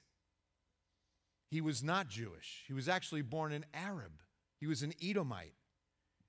He 1.50 1.60
was 1.60 1.82
not 1.82 2.08
Jewish. 2.08 2.64
He 2.66 2.72
was 2.72 2.88
actually 2.88 3.22
born 3.22 3.52
an 3.52 3.66
Arab. 3.72 4.22
He 4.58 4.66
was 4.66 4.82
an 4.82 4.94
Edomite. 5.02 5.54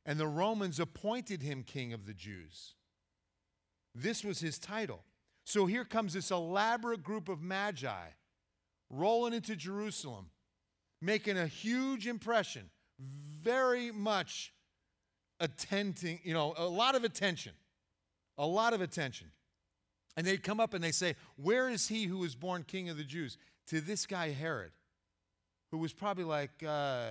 And 0.05 0.19
the 0.19 0.27
Romans 0.27 0.79
appointed 0.79 1.41
him 1.41 1.63
king 1.63 1.93
of 1.93 2.05
the 2.05 2.13
Jews. 2.13 2.75
This 3.93 4.23
was 4.23 4.39
his 4.39 4.59
title. 4.59 5.03
So 5.43 5.65
here 5.65 5.85
comes 5.85 6.13
this 6.13 6.31
elaborate 6.31 7.03
group 7.03 7.29
of 7.29 7.41
magi 7.41 8.09
rolling 8.89 9.33
into 9.33 9.55
Jerusalem, 9.55 10.29
making 11.01 11.37
a 11.37 11.47
huge 11.47 12.07
impression, 12.07 12.69
very 12.99 13.91
much 13.91 14.53
attending, 15.39 16.19
you 16.23 16.33
know, 16.33 16.53
a 16.57 16.65
lot 16.65 16.95
of 16.95 17.03
attention. 17.03 17.53
A 18.39 18.45
lot 18.45 18.73
of 18.73 18.81
attention. 18.81 19.31
And 20.15 20.25
they'd 20.25 20.43
come 20.43 20.59
up 20.59 20.73
and 20.73 20.83
they 20.83 20.91
say, 20.91 21.15
Where 21.37 21.69
is 21.69 21.87
he 21.87 22.05
who 22.05 22.19
was 22.19 22.35
born 22.35 22.63
king 22.63 22.89
of 22.89 22.97
the 22.97 23.03
Jews? 23.03 23.37
To 23.67 23.81
this 23.81 24.05
guy, 24.05 24.29
Herod 24.29 24.71
who 25.71 25.77
was 25.77 25.93
probably 25.93 26.23
like, 26.23 26.63
uh, 26.65 27.07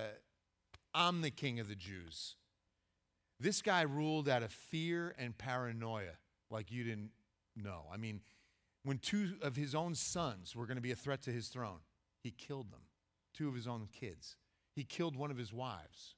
I'm 0.93 1.21
the 1.21 1.31
king 1.31 1.59
of 1.59 1.67
the 1.67 1.75
Jews. 1.75 2.35
This 3.39 3.61
guy 3.61 3.81
ruled 3.83 4.27
out 4.27 4.41
of 4.41 4.51
fear 4.51 5.13
and 5.17 5.37
paranoia 5.37 6.17
like 6.49 6.71
you 6.71 6.83
didn't 6.83 7.11
know. 7.55 7.83
I 7.91 7.97
mean, 7.97 8.21
when 8.83 8.97
two 8.97 9.35
of 9.43 9.55
his 9.55 9.75
own 9.75 9.93
sons 9.93 10.55
were 10.55 10.65
going 10.65 10.77
to 10.77 10.81
be 10.81 10.91
a 10.91 10.95
threat 10.95 11.21
to 11.23 11.31
his 11.31 11.49
throne, 11.49 11.79
he 12.23 12.31
killed 12.31 12.71
them, 12.71 12.81
two 13.37 13.47
of 13.47 13.55
his 13.55 13.67
own 13.67 13.87
kids. 13.91 14.35
He 14.73 14.83
killed 14.83 15.15
one 15.15 15.31
of 15.31 15.37
his 15.37 15.53
wives. 15.53 16.15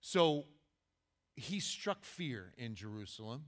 So 0.00 0.46
he 1.36 1.60
struck 1.60 2.04
fear 2.04 2.52
in 2.56 2.74
Jerusalem. 2.74 3.44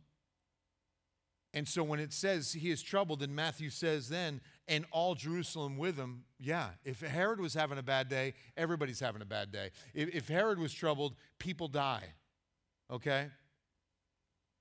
And 1.55 1.69
so 1.69 1.83
when 1.83 2.01
it 2.01 2.13
says 2.13 2.53
he 2.53 2.71
is 2.71 2.83
troubled, 2.83 3.23
and 3.23 3.37
Matthew 3.37 3.69
says 3.69 4.09
then, 4.09 4.41
and 4.69 4.87
all 4.91 5.15
Jerusalem 5.15 5.77
with 5.77 5.97
him, 5.97 6.25
yeah, 6.39 6.71
if 6.85 7.01
Herod 7.01 7.41
was 7.41 7.53
having 7.53 7.79
a 7.79 7.83
bad 7.83 8.09
day, 8.09 8.35
everybody's 8.57 9.01
having 9.01 9.21
a 9.21 9.27
bad 9.27 9.53
day. 9.53 9.71
If, 9.93 10.15
if 10.15 10.29
Herod 10.29 10.59
was 10.59 10.73
troubled, 10.73 11.15
people 11.39 11.69
die. 11.69 12.05
Okay? 12.91 13.29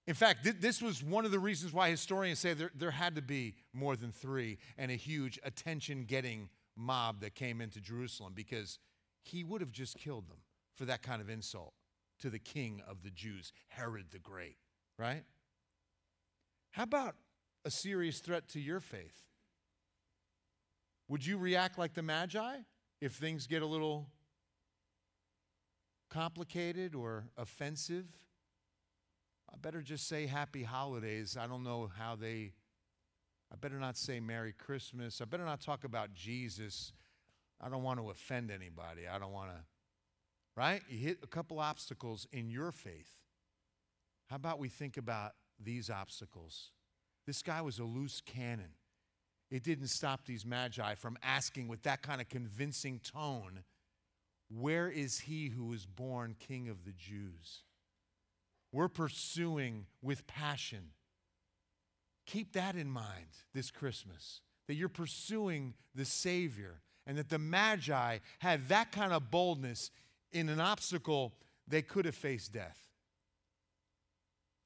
In 0.06 0.16
fact, 0.16 0.44
th- 0.44 0.58
this 0.60 0.82
was 0.82 1.02
one 1.02 1.24
of 1.24 1.32
the 1.32 1.40
reasons 1.40 1.72
why 1.72 1.90
historians 1.90 2.40
say 2.40 2.54
there, 2.54 2.72
there 2.76 2.92
had 2.92 3.16
to 3.16 3.22
be 3.22 3.56
more 3.74 3.96
than 3.96 4.12
three 4.12 4.58
and 4.78 4.92
a 4.92 4.96
huge 4.96 5.40
attention 5.44 6.04
getting 6.04 6.50
mob 6.76 7.22
that 7.22 7.36
came 7.36 7.62
into 7.62 7.80
Jerusalem 7.80 8.34
because 8.36 8.80
he 9.22 9.44
would 9.44 9.62
have 9.62 9.72
just 9.72 9.98
killed 9.98 10.30
them 10.30 10.40
for 10.74 10.86
that 10.86 11.02
kind 11.02 11.22
of 11.22 11.30
insult 11.30 11.74
to 12.20 12.30
the 12.30 12.40
king 12.40 12.82
of 12.88 13.04
the 13.04 13.10
Jews, 13.10 13.52
Herod 13.70 14.08
the 14.12 14.20
Great, 14.20 14.58
right? 14.98 15.24
How 16.72 16.84
about 16.84 17.16
a 17.66 17.72
serious 17.72 18.20
threat 18.20 18.48
to 18.50 18.60
your 18.60 18.80
faith? 18.80 19.24
Would 21.08 21.26
you 21.26 21.38
react 21.38 21.78
like 21.78 21.94
the 21.94 22.02
Magi 22.02 22.58
if 23.02 23.14
things 23.14 23.46
get 23.46 23.62
a 23.62 23.66
little 23.66 24.08
complicated 26.10 26.96
or 26.96 27.26
offensive? 27.38 28.06
I 29.54 29.58
better 29.58 29.82
just 29.82 30.08
say 30.08 30.28
happy 30.28 30.64
holidays. 30.64 31.38
I 31.40 31.48
don't 31.48 31.64
know 31.64 31.92
how 31.98 32.16
they, 32.16 32.54
I 33.52 33.56
better 33.56 33.80
not 33.80 33.98
say 33.98 34.20
Merry 34.20 34.54
Christmas. 34.54 35.22
I 35.22 35.26
better 35.26 35.46
not 35.46 35.62
talk 35.62 35.84
about 35.84 36.14
Jesus. 36.14 36.94
I 37.60 37.70
don't 37.70 37.84
want 37.84 38.00
to 38.00 38.10
offend 38.10 38.50
anybody. 38.50 39.08
I 39.12 39.20
don't 39.20 39.34
want 39.34 39.50
to, 39.50 39.58
right? 40.56 40.82
You 40.90 40.98
hit 40.98 41.20
a 41.22 41.28
couple 41.28 41.60
obstacles 41.60 42.28
in 42.32 42.50
your 42.50 42.72
faith. 42.72 43.10
How 44.30 44.38
about 44.38 44.60
we 44.60 44.70
think 44.70 44.96
about 44.98 45.34
these 45.62 45.90
obstacles? 45.90 46.72
This 47.28 47.42
guy 47.42 47.62
was 47.62 47.80
a 47.80 47.84
loose 47.84 48.22
cannon. 48.26 48.74
It 49.52 49.64
didn't 49.64 49.90
stop 49.90 50.26
these 50.26 50.46
magi 50.46 50.96
from 50.96 51.18
asking 51.22 51.68
with 51.68 51.84
that 51.84 52.02
kind 52.02 52.22
of 52.22 52.30
convincing 52.30 53.00
tone, 53.00 53.64
Where 54.50 54.90
is 54.90 55.20
he 55.20 55.50
who 55.50 55.66
was 55.66 55.86
born 55.86 56.38
king 56.40 56.70
of 56.70 56.86
the 56.86 56.94
Jews? 56.94 57.64
We're 58.72 58.88
pursuing 58.88 59.88
with 60.02 60.26
passion. 60.26 60.92
Keep 62.32 62.54
that 62.54 62.78
in 62.78 62.90
mind 62.90 63.28
this 63.54 63.72
Christmas, 63.72 64.40
that 64.68 64.76
you're 64.76 64.88
pursuing 64.88 65.74
the 65.94 66.06
Savior, 66.06 66.80
and 67.06 67.18
that 67.18 67.28
the 67.28 67.38
Magi 67.38 68.20
had 68.40 68.70
that 68.70 68.94
kind 68.94 69.12
of 69.12 69.30
boldness 69.30 69.92
in 70.32 70.48
an 70.48 70.62
obstacle 70.62 71.34
they 71.68 71.82
could 71.82 72.06
have 72.06 72.16
faced 72.16 72.54
death. 72.54 72.78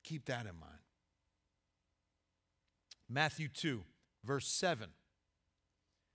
Keep 0.03 0.25
that 0.25 0.41
in 0.41 0.59
mind. 0.59 0.73
Matthew 3.09 3.47
2, 3.47 3.83
verse 4.23 4.47
7. 4.47 4.89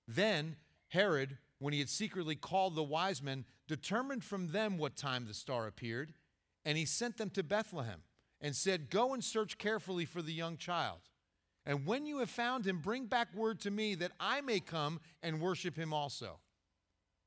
Then 0.07 0.55
Herod, 0.91 1.39
when 1.59 1.73
he 1.73 1.81
had 1.81 1.89
secretly 1.89 2.37
called 2.37 2.77
the 2.77 2.85
wise 2.85 3.21
men, 3.21 3.45
determined 3.67 4.23
from 4.23 4.53
them 4.53 4.79
what 4.79 4.95
time 4.95 5.27
the 5.27 5.35
star 5.35 5.67
appeared, 5.67 6.13
and 6.65 6.79
he 6.79 6.85
sent 6.85 7.17
them 7.17 7.31
to 7.31 7.43
Bethlehem 7.43 8.03
and 8.41 8.55
said, 8.55 8.89
Go 8.89 9.15
and 9.15 9.25
search 9.25 9.59
carefully 9.59 10.05
for 10.05 10.23
the 10.23 10.33
young 10.33 10.57
child. 10.57 11.01
And 11.67 11.87
when 11.87 12.07
you 12.07 12.19
have 12.19 12.31
found 12.31 12.67
him, 12.67 12.79
bring 12.79 13.07
back 13.07 13.35
word 13.35 13.61
to 13.61 13.71
me 13.71 13.95
that 13.97 14.13
I 14.19 14.41
may 14.41 14.61
come 14.61 15.01
and 15.23 15.41
worship 15.41 15.77
him 15.77 15.93
also. 15.93 16.41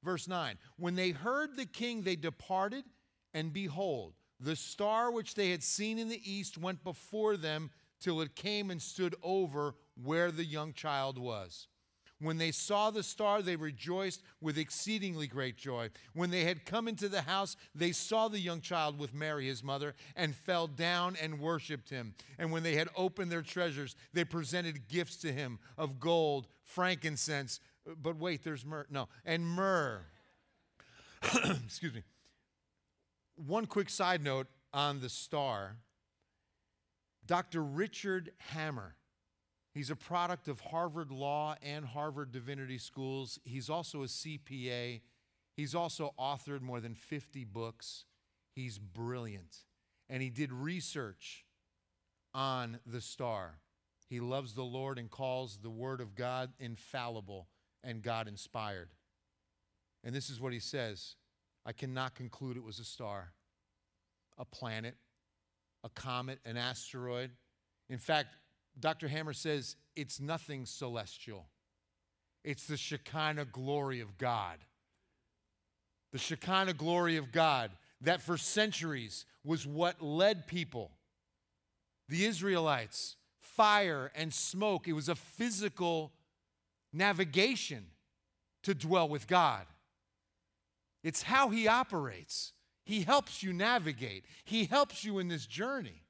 Verse 0.04 0.28
9 0.28 0.58
When 0.78 0.96
they 0.96 1.12
heard 1.12 1.56
the 1.56 1.66
king, 1.66 2.02
they 2.02 2.16
departed, 2.16 2.84
and 3.34 3.54
behold, 3.54 4.14
the 4.40 4.56
star 4.56 5.12
which 5.12 5.36
they 5.36 5.52
had 5.52 5.64
seen 5.64 5.98
in 5.98 6.10
the 6.10 6.22
east 6.30 6.58
went 6.58 6.84
before 6.84 7.38
them 7.38 7.72
till 8.00 8.22
it 8.22 8.36
came 8.36 8.70
and 8.70 8.82
stood 8.82 9.16
over 9.24 9.76
where 10.04 10.32
the 10.32 10.44
young 10.44 10.74
child 10.74 11.18
was. 11.18 11.68
When 12.24 12.38
they 12.38 12.52
saw 12.52 12.90
the 12.90 13.04
star, 13.04 13.42
they 13.42 13.58
rejoiced 13.58 14.24
with 14.40 14.58
exceedingly 14.58 15.28
great 15.28 15.58
joy. 15.58 15.90
When 16.14 16.30
they 16.30 16.46
had 16.46 16.66
come 16.66 16.88
into 16.88 17.10
the 17.10 17.22
house, 17.22 17.58
they 17.76 17.92
saw 17.92 18.30
the 18.30 18.40
young 18.40 18.62
child 18.62 18.98
with 18.98 19.14
Mary, 19.14 19.48
his 19.48 19.62
mother, 19.62 19.94
and 20.16 20.34
fell 20.34 20.68
down 20.68 21.18
and 21.22 21.40
worshiped 21.40 21.90
him. 21.90 22.16
And 22.40 22.50
when 22.50 22.64
they 22.64 22.76
had 22.76 22.88
opened 22.96 23.30
their 23.30 23.42
treasures, 23.42 23.98
they 24.14 24.24
presented 24.24 24.88
gifts 24.88 25.18
to 25.18 25.34
him 25.34 25.60
of 25.78 26.00
gold, 26.00 26.48
frankincense, 26.64 27.60
but 28.02 28.16
wait, 28.18 28.44
there's 28.44 28.66
myrrh. 28.66 28.88
No, 28.90 29.10
and 29.26 29.46
myrrh. 29.46 30.06
Excuse 31.66 31.94
me. 31.94 32.04
One 33.36 33.66
quick 33.66 33.90
side 33.90 34.24
note 34.24 34.48
on 34.74 35.02
the 35.02 35.10
star 35.10 35.76
Dr. 37.26 37.62
Richard 37.64 38.32
Hammer. 38.38 38.96
He's 39.74 39.90
a 39.90 39.96
product 39.96 40.48
of 40.48 40.60
Harvard 40.60 41.12
Law 41.12 41.56
and 41.62 41.84
Harvard 41.84 42.32
Divinity 42.32 42.78
Schools. 42.78 43.40
He's 43.44 43.70
also 43.70 44.04
a 44.04 44.08
CPA. 44.08 45.02
He's 45.56 45.74
also 45.74 46.14
authored 46.20 46.62
more 46.62 46.80
than 46.80 46.94
50 46.94 47.44
books. 47.46 48.06
He's 48.56 48.78
brilliant. 48.78 49.58
And 50.10 50.22
he 50.22 50.30
did 50.30 50.52
research 50.52 51.46
on 52.36 52.80
the 52.86 53.02
star. 53.02 53.60
He 54.10 54.20
loves 54.20 54.54
the 54.54 54.64
Lord 54.64 55.00
and 55.00 55.10
calls 55.10 55.58
the 55.58 55.72
Word 55.72 56.02
of 56.02 56.14
God 56.14 56.52
infallible 56.60 57.48
and 57.84 58.04
God 58.04 58.28
inspired. 58.28 58.90
And 60.04 60.14
this 60.14 60.30
is 60.30 60.40
what 60.40 60.54
he 60.54 60.60
says 60.60 61.16
I 61.66 61.72
cannot 61.72 62.14
conclude 62.14 62.58
it 62.58 62.64
was 62.64 62.78
a 62.80 62.84
star, 62.84 63.34
a 64.38 64.46
planet, 64.46 64.96
a 65.84 65.90
comet, 65.90 66.40
an 66.46 66.58
asteroid. 66.58 67.32
In 67.90 67.98
fact, 67.98 68.36
Dr. 68.80 69.08
Hammer 69.08 69.34
says 69.34 69.76
it's 69.96 70.20
nothing 70.20 70.66
celestial, 70.66 71.48
it's 72.44 72.68
the 72.68 72.78
Shekinah 72.78 73.46
glory 73.46 74.00
of 74.00 74.18
God. 74.18 74.58
The 76.12 76.20
Shekinah 76.20 76.74
glory 76.74 77.18
of 77.18 77.32
God 77.32 77.72
that 78.02 78.22
for 78.22 78.38
centuries 78.38 79.26
was 79.44 79.66
what 79.66 80.02
led 80.02 80.46
people, 80.46 80.92
the 82.10 82.26
Israelites, 82.26 83.16
fire 83.40 84.12
and 84.16 84.34
smoke. 84.34 84.88
It 84.88 84.94
was 84.94 85.10
a 85.10 85.16
physical 85.16 86.12
navigation 86.92 87.86
to 88.64 88.74
dwell 88.74 89.10
with 89.10 89.28
God. 89.28 89.66
It's 91.04 91.24
how 91.24 91.50
He 91.50 91.68
operates. 91.68 92.54
He 92.86 93.04
helps 93.04 93.42
you 93.42 93.54
navigate, 93.54 94.26
He 94.44 94.66
helps 94.66 95.04
you 95.04 95.20
in 95.20 95.30
this 95.30 95.46
journey, 95.46 96.04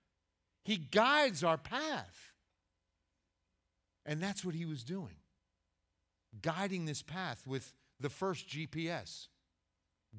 He 0.65 0.77
guides 0.77 1.43
our 1.43 1.57
path. 1.57 2.32
And 4.05 4.21
that's 4.21 4.43
what 4.43 4.55
He 4.55 4.65
was 4.65 4.83
doing, 4.83 5.15
guiding 6.41 6.85
this 6.85 7.01
path 7.01 7.43
with 7.47 7.73
the 7.99 8.09
first 8.09 8.47
GPS, 8.47 9.27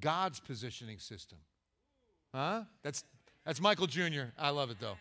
God's 0.01 0.41
positioning 0.41 0.99
system. 0.99 1.39
Huh? 2.35 2.63
That's, 2.83 3.05
that's 3.45 3.61
Michael 3.61 3.87
Jr. 3.87 4.33
I 4.39 4.51
love 4.51 4.71
it 4.71 4.79
though. 4.81 4.97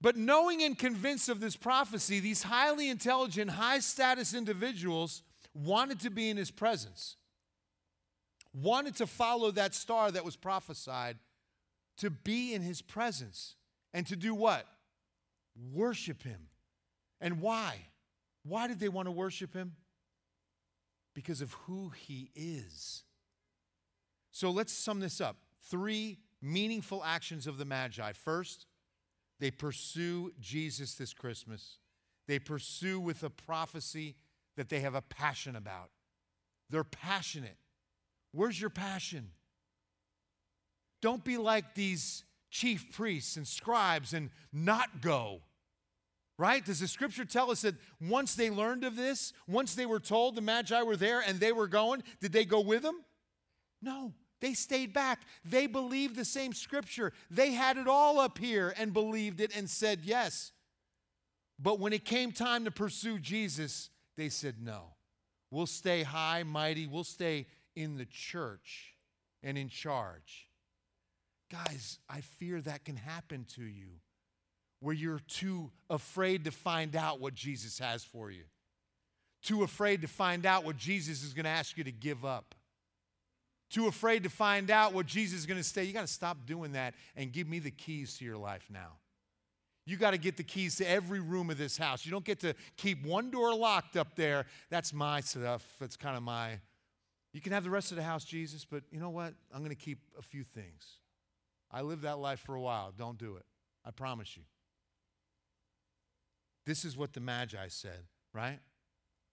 But 0.00 0.16
knowing 0.16 0.62
and 0.62 0.78
convinced 0.78 1.28
of 1.28 1.40
this 1.40 1.56
prophecy, 1.56 2.20
these 2.20 2.42
highly 2.42 2.90
intelligent, 2.90 3.50
high 3.50 3.78
status 3.78 4.34
individuals 4.34 5.22
wanted 5.54 6.00
to 6.00 6.10
be 6.10 6.28
in 6.28 6.36
his 6.36 6.50
presence 6.50 7.16
wanted 8.54 8.94
to 8.96 9.06
follow 9.06 9.50
that 9.50 9.74
star 9.74 10.10
that 10.12 10.24
was 10.24 10.36
prophesied 10.36 11.16
to 11.98 12.08
be 12.08 12.54
in 12.54 12.62
his 12.62 12.80
presence 12.80 13.56
and 13.92 14.06
to 14.06 14.16
do 14.16 14.34
what? 14.34 14.66
Worship 15.72 16.22
him. 16.22 16.48
And 17.20 17.40
why? 17.40 17.88
Why 18.44 18.66
did 18.66 18.80
they 18.80 18.88
want 18.88 19.06
to 19.06 19.12
worship 19.12 19.54
him? 19.54 19.72
Because 21.14 21.40
of 21.40 21.52
who 21.52 21.90
he 21.90 22.30
is. 22.34 23.04
So 24.32 24.50
let's 24.50 24.72
sum 24.72 25.00
this 25.00 25.20
up. 25.20 25.36
Three 25.70 26.18
meaningful 26.42 27.02
actions 27.04 27.46
of 27.46 27.56
the 27.56 27.64
Magi. 27.64 28.12
First, 28.12 28.66
they 29.40 29.50
pursue 29.50 30.32
Jesus 30.40 30.94
this 30.94 31.14
Christmas. 31.14 31.78
They 32.26 32.38
pursue 32.38 33.00
with 33.00 33.22
a 33.22 33.30
prophecy 33.30 34.16
that 34.56 34.68
they 34.68 34.80
have 34.80 34.94
a 34.94 35.02
passion 35.02 35.56
about. 35.56 35.90
They're 36.70 36.84
passionate. 36.84 37.56
Where's 38.32 38.60
your 38.60 38.70
passion? 38.70 39.30
Don't 41.00 41.24
be 41.24 41.36
like 41.36 41.74
these 41.74 42.24
chief 42.50 42.92
priests 42.92 43.36
and 43.36 43.46
scribes 43.46 44.14
and 44.14 44.30
not 44.52 45.00
go. 45.00 45.42
Right? 46.36 46.64
Does 46.64 46.80
the 46.80 46.88
scripture 46.88 47.24
tell 47.24 47.50
us 47.50 47.62
that 47.62 47.76
once 48.00 48.34
they 48.34 48.50
learned 48.50 48.84
of 48.84 48.96
this, 48.96 49.32
once 49.46 49.74
they 49.74 49.86
were 49.86 50.00
told 50.00 50.34
the 50.34 50.40
Magi 50.40 50.82
were 50.82 50.96
there 50.96 51.20
and 51.20 51.38
they 51.38 51.52
were 51.52 51.68
going, 51.68 52.02
did 52.20 52.32
they 52.32 52.44
go 52.44 52.60
with 52.60 52.82
them? 52.82 53.04
No, 53.80 54.12
they 54.40 54.52
stayed 54.54 54.92
back. 54.92 55.20
They 55.44 55.66
believed 55.66 56.16
the 56.16 56.24
same 56.24 56.52
scripture. 56.52 57.12
They 57.30 57.52
had 57.52 57.76
it 57.76 57.86
all 57.86 58.18
up 58.18 58.38
here 58.38 58.74
and 58.76 58.92
believed 58.92 59.40
it 59.40 59.56
and 59.56 59.70
said 59.70 60.00
yes. 60.02 60.52
But 61.58 61.78
when 61.78 61.92
it 61.92 62.04
came 62.04 62.32
time 62.32 62.64
to 62.64 62.70
pursue 62.70 63.18
Jesus, 63.18 63.90
they 64.16 64.28
said, 64.28 64.56
No. 64.60 64.94
We'll 65.50 65.66
stay 65.66 66.02
high, 66.02 66.42
mighty. 66.42 66.88
We'll 66.88 67.04
stay 67.04 67.46
in 67.76 67.96
the 67.96 68.06
church 68.06 68.94
and 69.42 69.56
in 69.56 69.68
charge. 69.68 70.48
Guys, 71.50 72.00
I 72.08 72.22
fear 72.22 72.60
that 72.62 72.84
can 72.84 72.96
happen 72.96 73.46
to 73.54 73.62
you 73.62 74.00
where 74.84 74.94
you're 74.94 75.20
too 75.26 75.70
afraid 75.88 76.44
to 76.44 76.50
find 76.50 76.94
out 76.94 77.18
what 77.18 77.32
Jesus 77.34 77.78
has 77.78 78.04
for 78.04 78.30
you, 78.30 78.42
too 79.42 79.62
afraid 79.62 80.02
to 80.02 80.08
find 80.08 80.44
out 80.44 80.62
what 80.62 80.76
Jesus 80.76 81.24
is 81.24 81.32
going 81.32 81.44
to 81.44 81.50
ask 81.50 81.78
you 81.78 81.84
to 81.84 81.92
give 81.92 82.22
up, 82.22 82.54
too 83.70 83.86
afraid 83.86 84.24
to 84.24 84.28
find 84.28 84.70
out 84.70 84.92
what 84.92 85.06
Jesus 85.06 85.40
is 85.40 85.46
going 85.46 85.58
to 85.58 85.64
say. 85.64 85.84
You 85.84 85.94
got 85.94 86.02
to 86.02 86.12
stop 86.12 86.44
doing 86.44 86.72
that 86.72 86.92
and 87.16 87.32
give 87.32 87.48
me 87.48 87.60
the 87.60 87.70
keys 87.70 88.18
to 88.18 88.26
your 88.26 88.36
life 88.36 88.66
now. 88.70 88.98
You 89.86 89.96
got 89.96 90.10
to 90.10 90.18
get 90.18 90.36
the 90.36 90.42
keys 90.42 90.76
to 90.76 90.88
every 90.88 91.20
room 91.20 91.48
of 91.48 91.56
this 91.56 91.78
house. 91.78 92.04
You 92.04 92.12
don't 92.12 92.24
get 92.24 92.40
to 92.40 92.54
keep 92.76 93.04
one 93.06 93.30
door 93.30 93.54
locked 93.54 93.96
up 93.96 94.16
there. 94.16 94.44
That's 94.68 94.92
my 94.92 95.20
stuff. 95.22 95.64
That's 95.80 95.96
kind 95.96 96.16
of 96.16 96.22
my. 96.22 96.58
You 97.32 97.40
can 97.40 97.52
have 97.52 97.64
the 97.64 97.70
rest 97.70 97.90
of 97.90 97.96
the 97.96 98.02
house, 98.02 98.24
Jesus, 98.24 98.66
but 98.66 98.82
you 98.90 99.00
know 99.00 99.10
what? 99.10 99.32
I'm 99.50 99.60
going 99.60 99.70
to 99.70 99.82
keep 99.82 99.98
a 100.18 100.22
few 100.22 100.44
things. 100.44 100.98
I 101.70 101.80
lived 101.80 102.02
that 102.02 102.18
life 102.18 102.40
for 102.40 102.54
a 102.54 102.60
while. 102.60 102.92
Don't 102.96 103.16
do 103.16 103.36
it. 103.36 103.46
I 103.84 103.90
promise 103.90 104.36
you. 104.36 104.42
This 106.66 106.84
is 106.84 106.96
what 106.96 107.12
the 107.12 107.20
Magi 107.20 107.68
said, 107.68 108.04
right? 108.32 108.60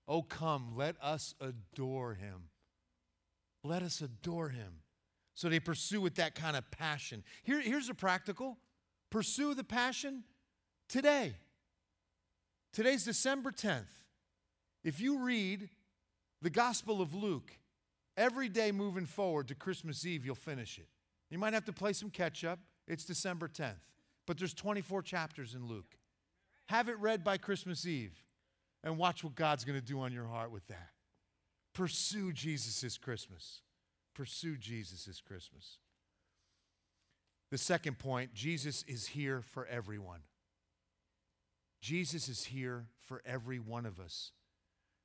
Oh, 0.08 0.22
come, 0.22 0.74
let 0.76 0.96
us 1.02 1.34
adore 1.40 2.14
him. 2.14 2.50
Let 3.64 3.84
us 3.84 4.02
adore 4.02 4.50
him. 4.50 4.82
So 5.34 5.48
they 5.48 5.60
pursue 5.60 6.02
with 6.02 6.16
that 6.16 6.36
kind 6.36 6.58
of 6.58 6.70
passion. 6.72 7.24
Here, 7.44 7.62
here's 7.62 7.90
a 7.90 7.94
practical 7.94 8.58
pursue 9.10 9.54
the 9.54 9.64
passion 9.64 10.24
today. 10.88 11.34
Today's 12.74 13.04
December 13.04 13.52
10th. 13.52 13.92
If 14.84 15.02
you 15.02 15.20
read 15.20 15.70
the 16.42 16.50
Gospel 16.50 17.02
of 17.02 17.14
Luke 17.14 17.52
every 18.16 18.50
day 18.50 18.72
moving 18.72 19.06
forward 19.06 19.50
to 19.50 19.56
Christmas 19.56 20.06
Eve, 20.06 20.26
you'll 20.26 20.36
finish 20.36 20.78
it. 20.78 20.88
You 21.30 21.38
might 21.38 21.54
have 21.54 21.66
to 21.66 21.74
play 21.74 21.94
some 21.94 22.10
catch 22.10 22.44
up. 22.44 22.60
It's 22.88 23.06
December 23.06 23.48
10th. 23.48 23.92
But 24.26 24.38
there's 24.38 24.54
24 24.54 25.02
chapters 25.02 25.56
in 25.56 25.68
Luke. 25.68 25.98
Have 26.72 26.88
it 26.88 26.98
read 27.00 27.22
by 27.22 27.38
Christmas 27.38 27.86
Eve 27.86 28.14
and 28.82 28.98
watch 28.98 29.26
what 29.26 29.36
God's 29.36 29.66
going 29.66 29.78
to 29.78 29.86
do 29.86 30.00
on 30.00 30.14
your 30.14 30.28
heart 30.28 30.52
with 30.52 30.66
that. 30.68 30.92
Pursue 31.74 32.32
Jesus' 32.32 32.80
this 32.80 32.98
Christmas. 32.98 33.60
Pursue 34.16 34.56
Jesus' 34.56 35.04
this 35.04 35.20
Christmas. 35.20 35.80
The 37.50 37.58
second 37.58 38.00
point 38.00 38.34
Jesus 38.34 38.86
is 38.88 39.08
here 39.08 39.42
for 39.42 39.66
everyone. 39.66 40.22
Jesus 41.82 42.30
is 42.30 42.46
here 42.46 42.86
for 43.02 43.22
every 43.26 43.60
one 43.60 43.86
of 43.86 44.00
us. 44.00 44.32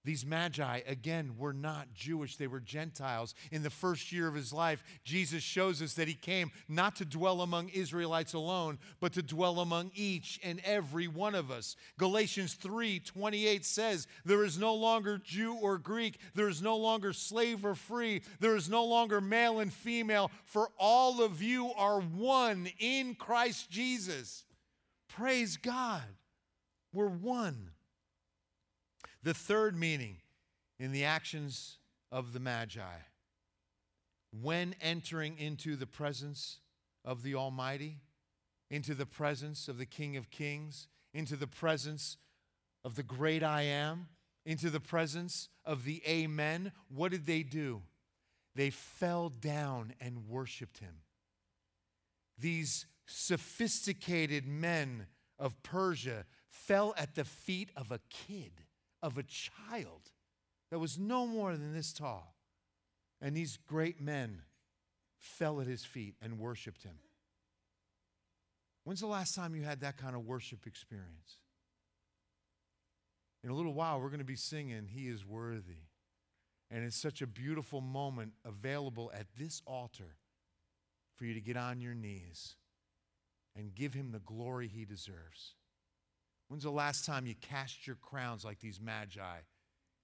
These 0.07 0.25
magi, 0.25 0.83
again, 0.87 1.33
were 1.37 1.53
not 1.53 1.93
Jewish, 1.93 2.37
they 2.37 2.47
were 2.47 2.61
Gentiles. 2.61 3.35
In 3.51 3.65
the 3.65 3.71
first 3.71 4.13
year 4.13 4.29
of 4.29 4.37
his 4.37 4.53
life, 4.53 4.85
Jesus 5.03 5.43
shows 5.43 5.83
us 5.83 5.95
that 5.95 6.07
he 6.07 6.15
came 6.15 6.53
not 6.69 6.95
to 6.97 7.05
dwell 7.05 7.41
among 7.41 7.71
Israelites 7.71 8.33
alone, 8.33 8.79
but 9.01 9.13
to 9.15 9.23
dwell 9.23 9.59
among 9.59 9.91
each 9.97 10.39
and 10.45 10.61
every 10.65 11.09
one 11.09 11.35
of 11.35 11.51
us. 11.51 11.75
Galatians 11.99 12.55
3 12.55 13.01
28 13.01 13.65
says, 13.65 14.07
There 14.25 14.45
is 14.45 14.57
no 14.57 14.77
longer 14.77 15.19
Jew 15.19 15.55
or 15.55 15.77
Greek, 15.77 16.21
there 16.37 16.49
is 16.49 16.63
no 16.63 16.77
longer 16.77 17.13
slave 17.13 17.67
or 17.67 17.75
free, 17.75 18.23
there 18.39 18.55
is 18.55 18.71
no 18.71 18.85
longer 18.85 19.21
male 19.21 19.59
and 19.59 19.73
female, 19.73 20.31
for 20.45 20.69
all 20.79 21.21
of 21.21 21.43
you 21.43 21.73
are 21.77 22.01
one 22.01 22.69
in 22.79 23.17
Christ 23.17 23.73
Jesus. 23.73 24.45
Praise 25.09 25.57
God. 25.57 26.05
We're 26.93 27.09
one. 27.09 27.71
The 29.23 29.35
third 29.35 29.77
meaning 29.77 30.19
in 30.79 30.93
the 30.93 31.05
actions 31.05 31.79
of 32.13 32.33
the 32.33 32.41
Magi 32.41 32.83
when 34.43 34.75
entering 34.81 35.39
into 35.39 35.77
the 35.77 35.87
presence 35.87 36.59
of 37.05 37.23
the 37.23 37.35
Almighty, 37.35 38.01
into 38.71 38.95
the 38.95 39.07
presence 39.07 39.69
of 39.69 39.79
the 39.79 39.87
King 39.87 40.17
of 40.17 40.31
Kings, 40.31 40.89
into 41.15 41.37
the 41.37 41.47
presence 41.47 42.17
of 42.85 42.97
the 42.97 43.03
great 43.03 43.43
I 43.43 43.63
am, 43.63 44.09
into 44.45 44.71
the 44.71 44.81
presence 44.81 45.49
of 45.65 45.85
the 45.85 46.03
Amen, 46.07 46.73
what 46.89 47.11
did 47.11 47.27
they 47.27 47.43
do? 47.43 47.83
They 48.55 48.71
fell 48.71 49.29
down 49.29 49.95
and 50.01 50.29
worshiped 50.29 50.79
him. 50.79 51.03
These 52.39 52.87
sophisticated 53.07 54.47
men 54.47 55.07
of 55.39 55.63
Persia 55.63 56.25
fell 56.49 56.95
at 56.97 57.15
the 57.15 57.25
feet 57.25 57.71
of 57.77 57.91
a 57.91 58.01
kid, 58.11 58.63
of 59.03 59.19
a 59.19 59.23
child 59.23 60.11
that 60.71 60.79
was 60.79 60.99
no 60.99 61.27
more 61.27 61.53
than 61.53 61.73
this 61.73 61.93
tall. 61.93 62.35
And 63.21 63.37
these 63.37 63.59
great 63.67 64.01
men 64.01 64.43
fell 65.19 65.61
at 65.61 65.67
his 65.67 65.85
feet 65.85 66.15
and 66.21 66.39
worshiped 66.39 66.83
him. 66.83 66.99
When's 68.85 69.01
the 69.01 69.07
last 69.07 69.35
time 69.35 69.55
you 69.57 69.63
had 69.63 69.81
that 69.81 69.97
kind 69.97 70.15
of 70.15 70.25
worship 70.25 70.67
experience? 70.67 71.39
In 73.43 73.51
a 73.51 73.55
little 73.55 73.75
while, 73.75 74.01
we're 74.01 74.09
going 74.09 74.19
to 74.19 74.25
be 74.25 74.37
singing, 74.37 74.87
He 74.89 75.09
is 75.09 75.25
Worthy. 75.25 75.87
And 76.71 76.85
it's 76.85 77.01
such 77.01 77.23
a 77.23 77.27
beautiful 77.27 77.81
moment 77.81 78.33
available 78.45 79.13
at 79.15 79.27
this 79.39 79.63
altar 79.67 80.17
for 81.15 81.25
you 81.25 81.35
to 81.35 81.41
get 81.41 81.57
on 81.57 81.81
your 81.81 81.95
knees 81.95 82.57
and 83.57 83.75
give 83.75 83.95
Him 83.95 84.11
the 84.11 84.19
glory 84.19 84.69
He 84.69 84.85
deserves. 84.85 85.55
When's 86.49 86.63
the 86.63 86.71
last 86.71 87.05
time 87.05 87.27
you 87.27 87.35
cast 87.41 87.87
your 87.87 87.97
crowns 87.97 88.45
like 88.45 88.61
these 88.61 88.81
magi 88.81 89.39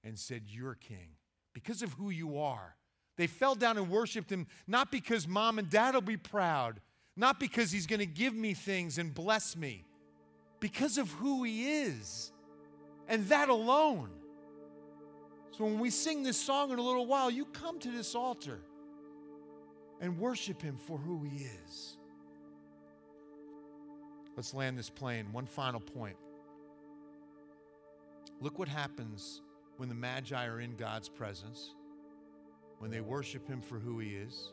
and 0.02 0.18
said, 0.18 0.42
You're 0.46 0.74
king? 0.74 1.11
Because 1.52 1.83
of 1.83 1.92
who 1.92 2.11
you 2.11 2.38
are. 2.38 2.76
They 3.16 3.26
fell 3.26 3.55
down 3.55 3.76
and 3.76 3.90
worshiped 3.90 4.31
him, 4.31 4.46
not 4.66 4.90
because 4.90 5.28
mom 5.28 5.59
and 5.59 5.68
dad 5.68 5.94
will 5.94 6.00
be 6.00 6.16
proud, 6.16 6.81
not 7.16 7.38
because 7.38 7.70
he's 7.70 7.87
going 7.87 8.00
to 8.00 8.07
give 8.07 8.35
me 8.35 8.55
things 8.55 8.96
and 8.98 9.14
bless 9.14 9.55
me, 9.55 9.85
because 10.61 10.96
of 10.96 11.11
who 11.12 11.44
he 11.44 11.83
is. 11.83 12.33
And 13.09 13.28
that 13.28 13.50
alone. 13.50 14.09
So 15.50 15.64
when 15.64 15.78
we 15.78 15.90
sing 15.90 16.22
this 16.22 16.40
song 16.40 16.70
in 16.70 16.78
a 16.78 16.83
little 16.83 17.07
while, 17.07 17.31
you 17.31 17.44
come 17.44 17.78
to 17.81 17.90
this 17.90 18.14
altar 18.14 18.61
and 20.00 20.18
worship 20.18 20.62
him 20.62 20.76
for 20.76 20.96
who 20.96 21.22
he 21.22 21.44
is. 21.44 21.98
Let's 24.35 24.55
land 24.55 24.78
this 24.78 24.88
plane. 24.88 25.26
One 25.33 25.44
final 25.44 25.81
point. 25.81 26.16
Look 28.42 28.59
what 28.59 28.66
happens 28.66 29.40
when 29.76 29.88
the 29.88 29.94
Magi 29.94 30.46
are 30.46 30.61
in 30.61 30.74
God's 30.74 31.09
presence, 31.09 31.76
when 32.81 32.90
they 32.90 33.00
worship 33.00 33.46
Him 33.46 33.61
for 33.61 33.78
who 33.78 34.00
He 34.00 34.16
is, 34.16 34.52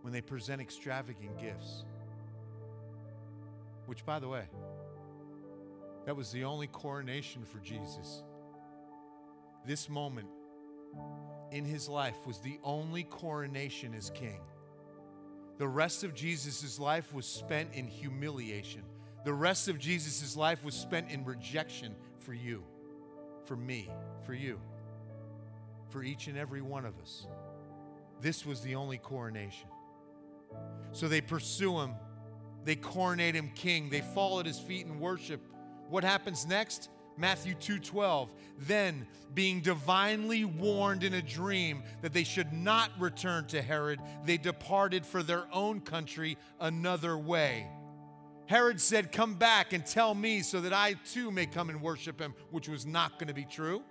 when 0.00 0.12
they 0.12 0.20
present 0.20 0.60
extravagant 0.60 1.38
gifts. 1.38 1.84
Which, 3.86 4.04
by 4.04 4.18
the 4.18 4.26
way, 4.26 4.42
that 6.04 6.16
was 6.16 6.32
the 6.32 6.42
only 6.42 6.66
coronation 6.66 7.44
for 7.44 7.60
Jesus. 7.60 8.24
This 9.64 9.88
moment 9.88 10.28
in 11.52 11.64
his 11.64 11.88
life 11.88 12.26
was 12.26 12.40
the 12.40 12.58
only 12.64 13.04
coronation 13.04 13.94
as 13.94 14.10
king. 14.10 14.40
The 15.58 15.68
rest 15.68 16.02
of 16.02 16.12
Jesus' 16.12 16.80
life 16.80 17.14
was 17.14 17.26
spent 17.26 17.72
in 17.72 17.86
humiliation. 17.86 18.82
The 19.24 19.32
rest 19.32 19.68
of 19.68 19.78
Jesus' 19.78 20.36
life 20.36 20.64
was 20.64 20.74
spent 20.74 21.08
in 21.08 21.24
rejection 21.24 21.94
for 22.18 22.34
you 22.34 22.64
for 23.44 23.56
me, 23.56 23.90
for 24.24 24.34
you, 24.34 24.60
for 25.88 26.02
each 26.02 26.26
and 26.26 26.38
every 26.38 26.62
one 26.62 26.84
of 26.84 26.98
us. 26.98 27.26
This 28.20 28.46
was 28.46 28.60
the 28.60 28.74
only 28.74 28.98
coronation. 28.98 29.68
So 30.92 31.08
they 31.08 31.20
pursue 31.20 31.80
him, 31.80 31.94
they 32.64 32.76
coronate 32.76 33.34
him 33.34 33.50
king, 33.54 33.90
they 33.90 34.00
fall 34.00 34.40
at 34.40 34.46
his 34.46 34.58
feet 34.58 34.86
and 34.86 35.00
worship. 35.00 35.40
What 35.88 36.04
happens 36.04 36.46
next? 36.46 36.88
Matthew 37.16 37.54
2:12 37.54 38.28
Then 38.58 39.06
being 39.34 39.60
divinely 39.60 40.44
warned 40.44 41.04
in 41.04 41.14
a 41.14 41.22
dream 41.22 41.82
that 42.00 42.12
they 42.12 42.24
should 42.24 42.52
not 42.52 42.90
return 42.98 43.46
to 43.48 43.60
Herod 43.60 44.00
they 44.24 44.38
departed 44.38 45.04
for 45.04 45.22
their 45.22 45.46
own 45.52 45.80
country 45.80 46.38
another 46.58 47.18
way 47.18 47.68
Herod 48.52 48.82
said, 48.82 49.12
Come 49.12 49.32
back 49.36 49.72
and 49.72 49.84
tell 49.86 50.14
me 50.14 50.42
so 50.42 50.60
that 50.60 50.74
I 50.74 50.92
too 50.92 51.30
may 51.30 51.46
come 51.46 51.70
and 51.70 51.80
worship 51.80 52.20
him, 52.20 52.34
which 52.50 52.68
was 52.68 52.84
not 52.84 53.18
going 53.18 53.28
to 53.28 53.34
be 53.34 53.46
true. 53.46 53.82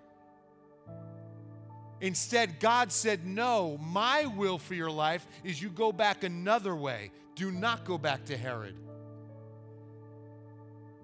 Instead, 2.00 2.60
God 2.60 2.92
said, 2.92 3.26
No, 3.26 3.80
my 3.80 4.28
will 4.28 4.60
for 4.60 4.76
your 4.76 4.92
life 4.92 5.26
is 5.44 5.60
you 5.60 5.70
go 5.70 5.92
back 5.92 6.24
another 6.24 6.76
way. 6.76 7.10
Do 7.34 7.50
not 7.50 7.86
go 7.86 7.98
back 7.98 8.26
to 8.26 8.38
Herod. 8.38 8.76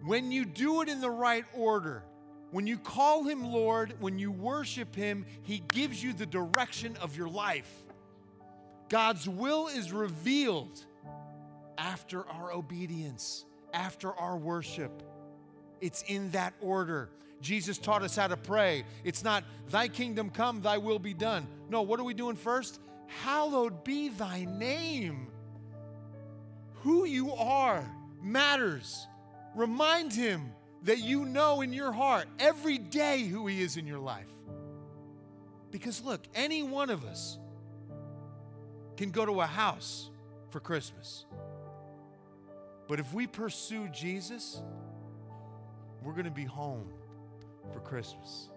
When 0.04 0.32
you 0.32 0.46
do 0.46 0.84
it 0.84 0.88
in 0.88 1.02
the 1.02 1.10
right 1.10 1.46
order, 1.56 2.04
when 2.52 2.68
you 2.68 2.78
call 2.78 3.24
him 3.24 3.44
Lord, 3.44 3.96
when 4.00 4.20
you 4.20 4.32
worship 4.32 4.94
him, 4.96 5.26
he 5.42 5.64
gives 5.74 6.04
you 6.04 6.14
the 6.14 6.28
direction 6.28 6.96
of 6.98 7.18
your 7.18 7.28
life. 7.28 7.72
God's 8.88 9.28
will 9.28 9.68
is 9.68 9.92
revealed 9.92 10.86
after 11.78 12.28
our 12.28 12.52
obedience, 12.54 13.46
after 13.74 14.14
our 14.14 14.38
worship. 14.38 15.04
It's 15.82 16.04
in 16.04 16.32
that 16.32 16.54
order. 16.62 17.10
Jesus 17.42 17.78
taught 17.78 18.02
us 18.02 18.16
how 18.16 18.28
to 18.28 18.38
pray. 18.38 18.84
It's 19.04 19.24
not, 19.24 19.44
Thy 19.70 19.88
kingdom 19.88 20.30
come, 20.30 20.62
Thy 20.62 20.78
will 20.78 21.00
be 21.00 21.14
done. 21.14 21.48
No, 21.70 21.84
what 21.84 22.00
are 22.00 22.04
we 22.04 22.14
doing 22.14 22.36
first? 22.36 22.80
Hallowed 23.08 23.84
be 23.84 24.10
Thy 24.10 24.46
name. 24.46 25.28
Who 26.82 27.06
you 27.06 27.34
are 27.34 27.90
matters. 28.22 29.08
Remind 29.56 30.14
Him 30.14 30.52
that 30.84 31.00
you 31.00 31.26
know 31.26 31.62
in 31.62 31.74
your 31.74 31.92
heart 31.92 32.28
every 32.40 32.78
day 32.78 33.24
who 33.24 33.48
He 33.48 33.62
is 33.62 33.78
in 33.78 33.86
your 33.88 34.00
life. 34.00 34.28
Because 35.72 36.04
look, 36.04 36.22
any 36.34 36.64
one 36.64 36.90
of 36.90 37.04
us 37.04 37.38
can 38.96 39.12
go 39.12 39.26
to 39.26 39.42
a 39.42 39.46
house 39.46 40.10
for 40.50 40.60
Christmas. 40.60 41.26
But 42.88 43.00
if 43.00 43.14
we 43.14 43.28
pursue 43.28 43.90
Jesus, 43.90 44.62
we're 46.02 46.14
going 46.14 46.26
to 46.26 46.32
be 46.32 46.46
home 46.46 46.90
for 47.74 47.80
Christmas. 47.82 48.50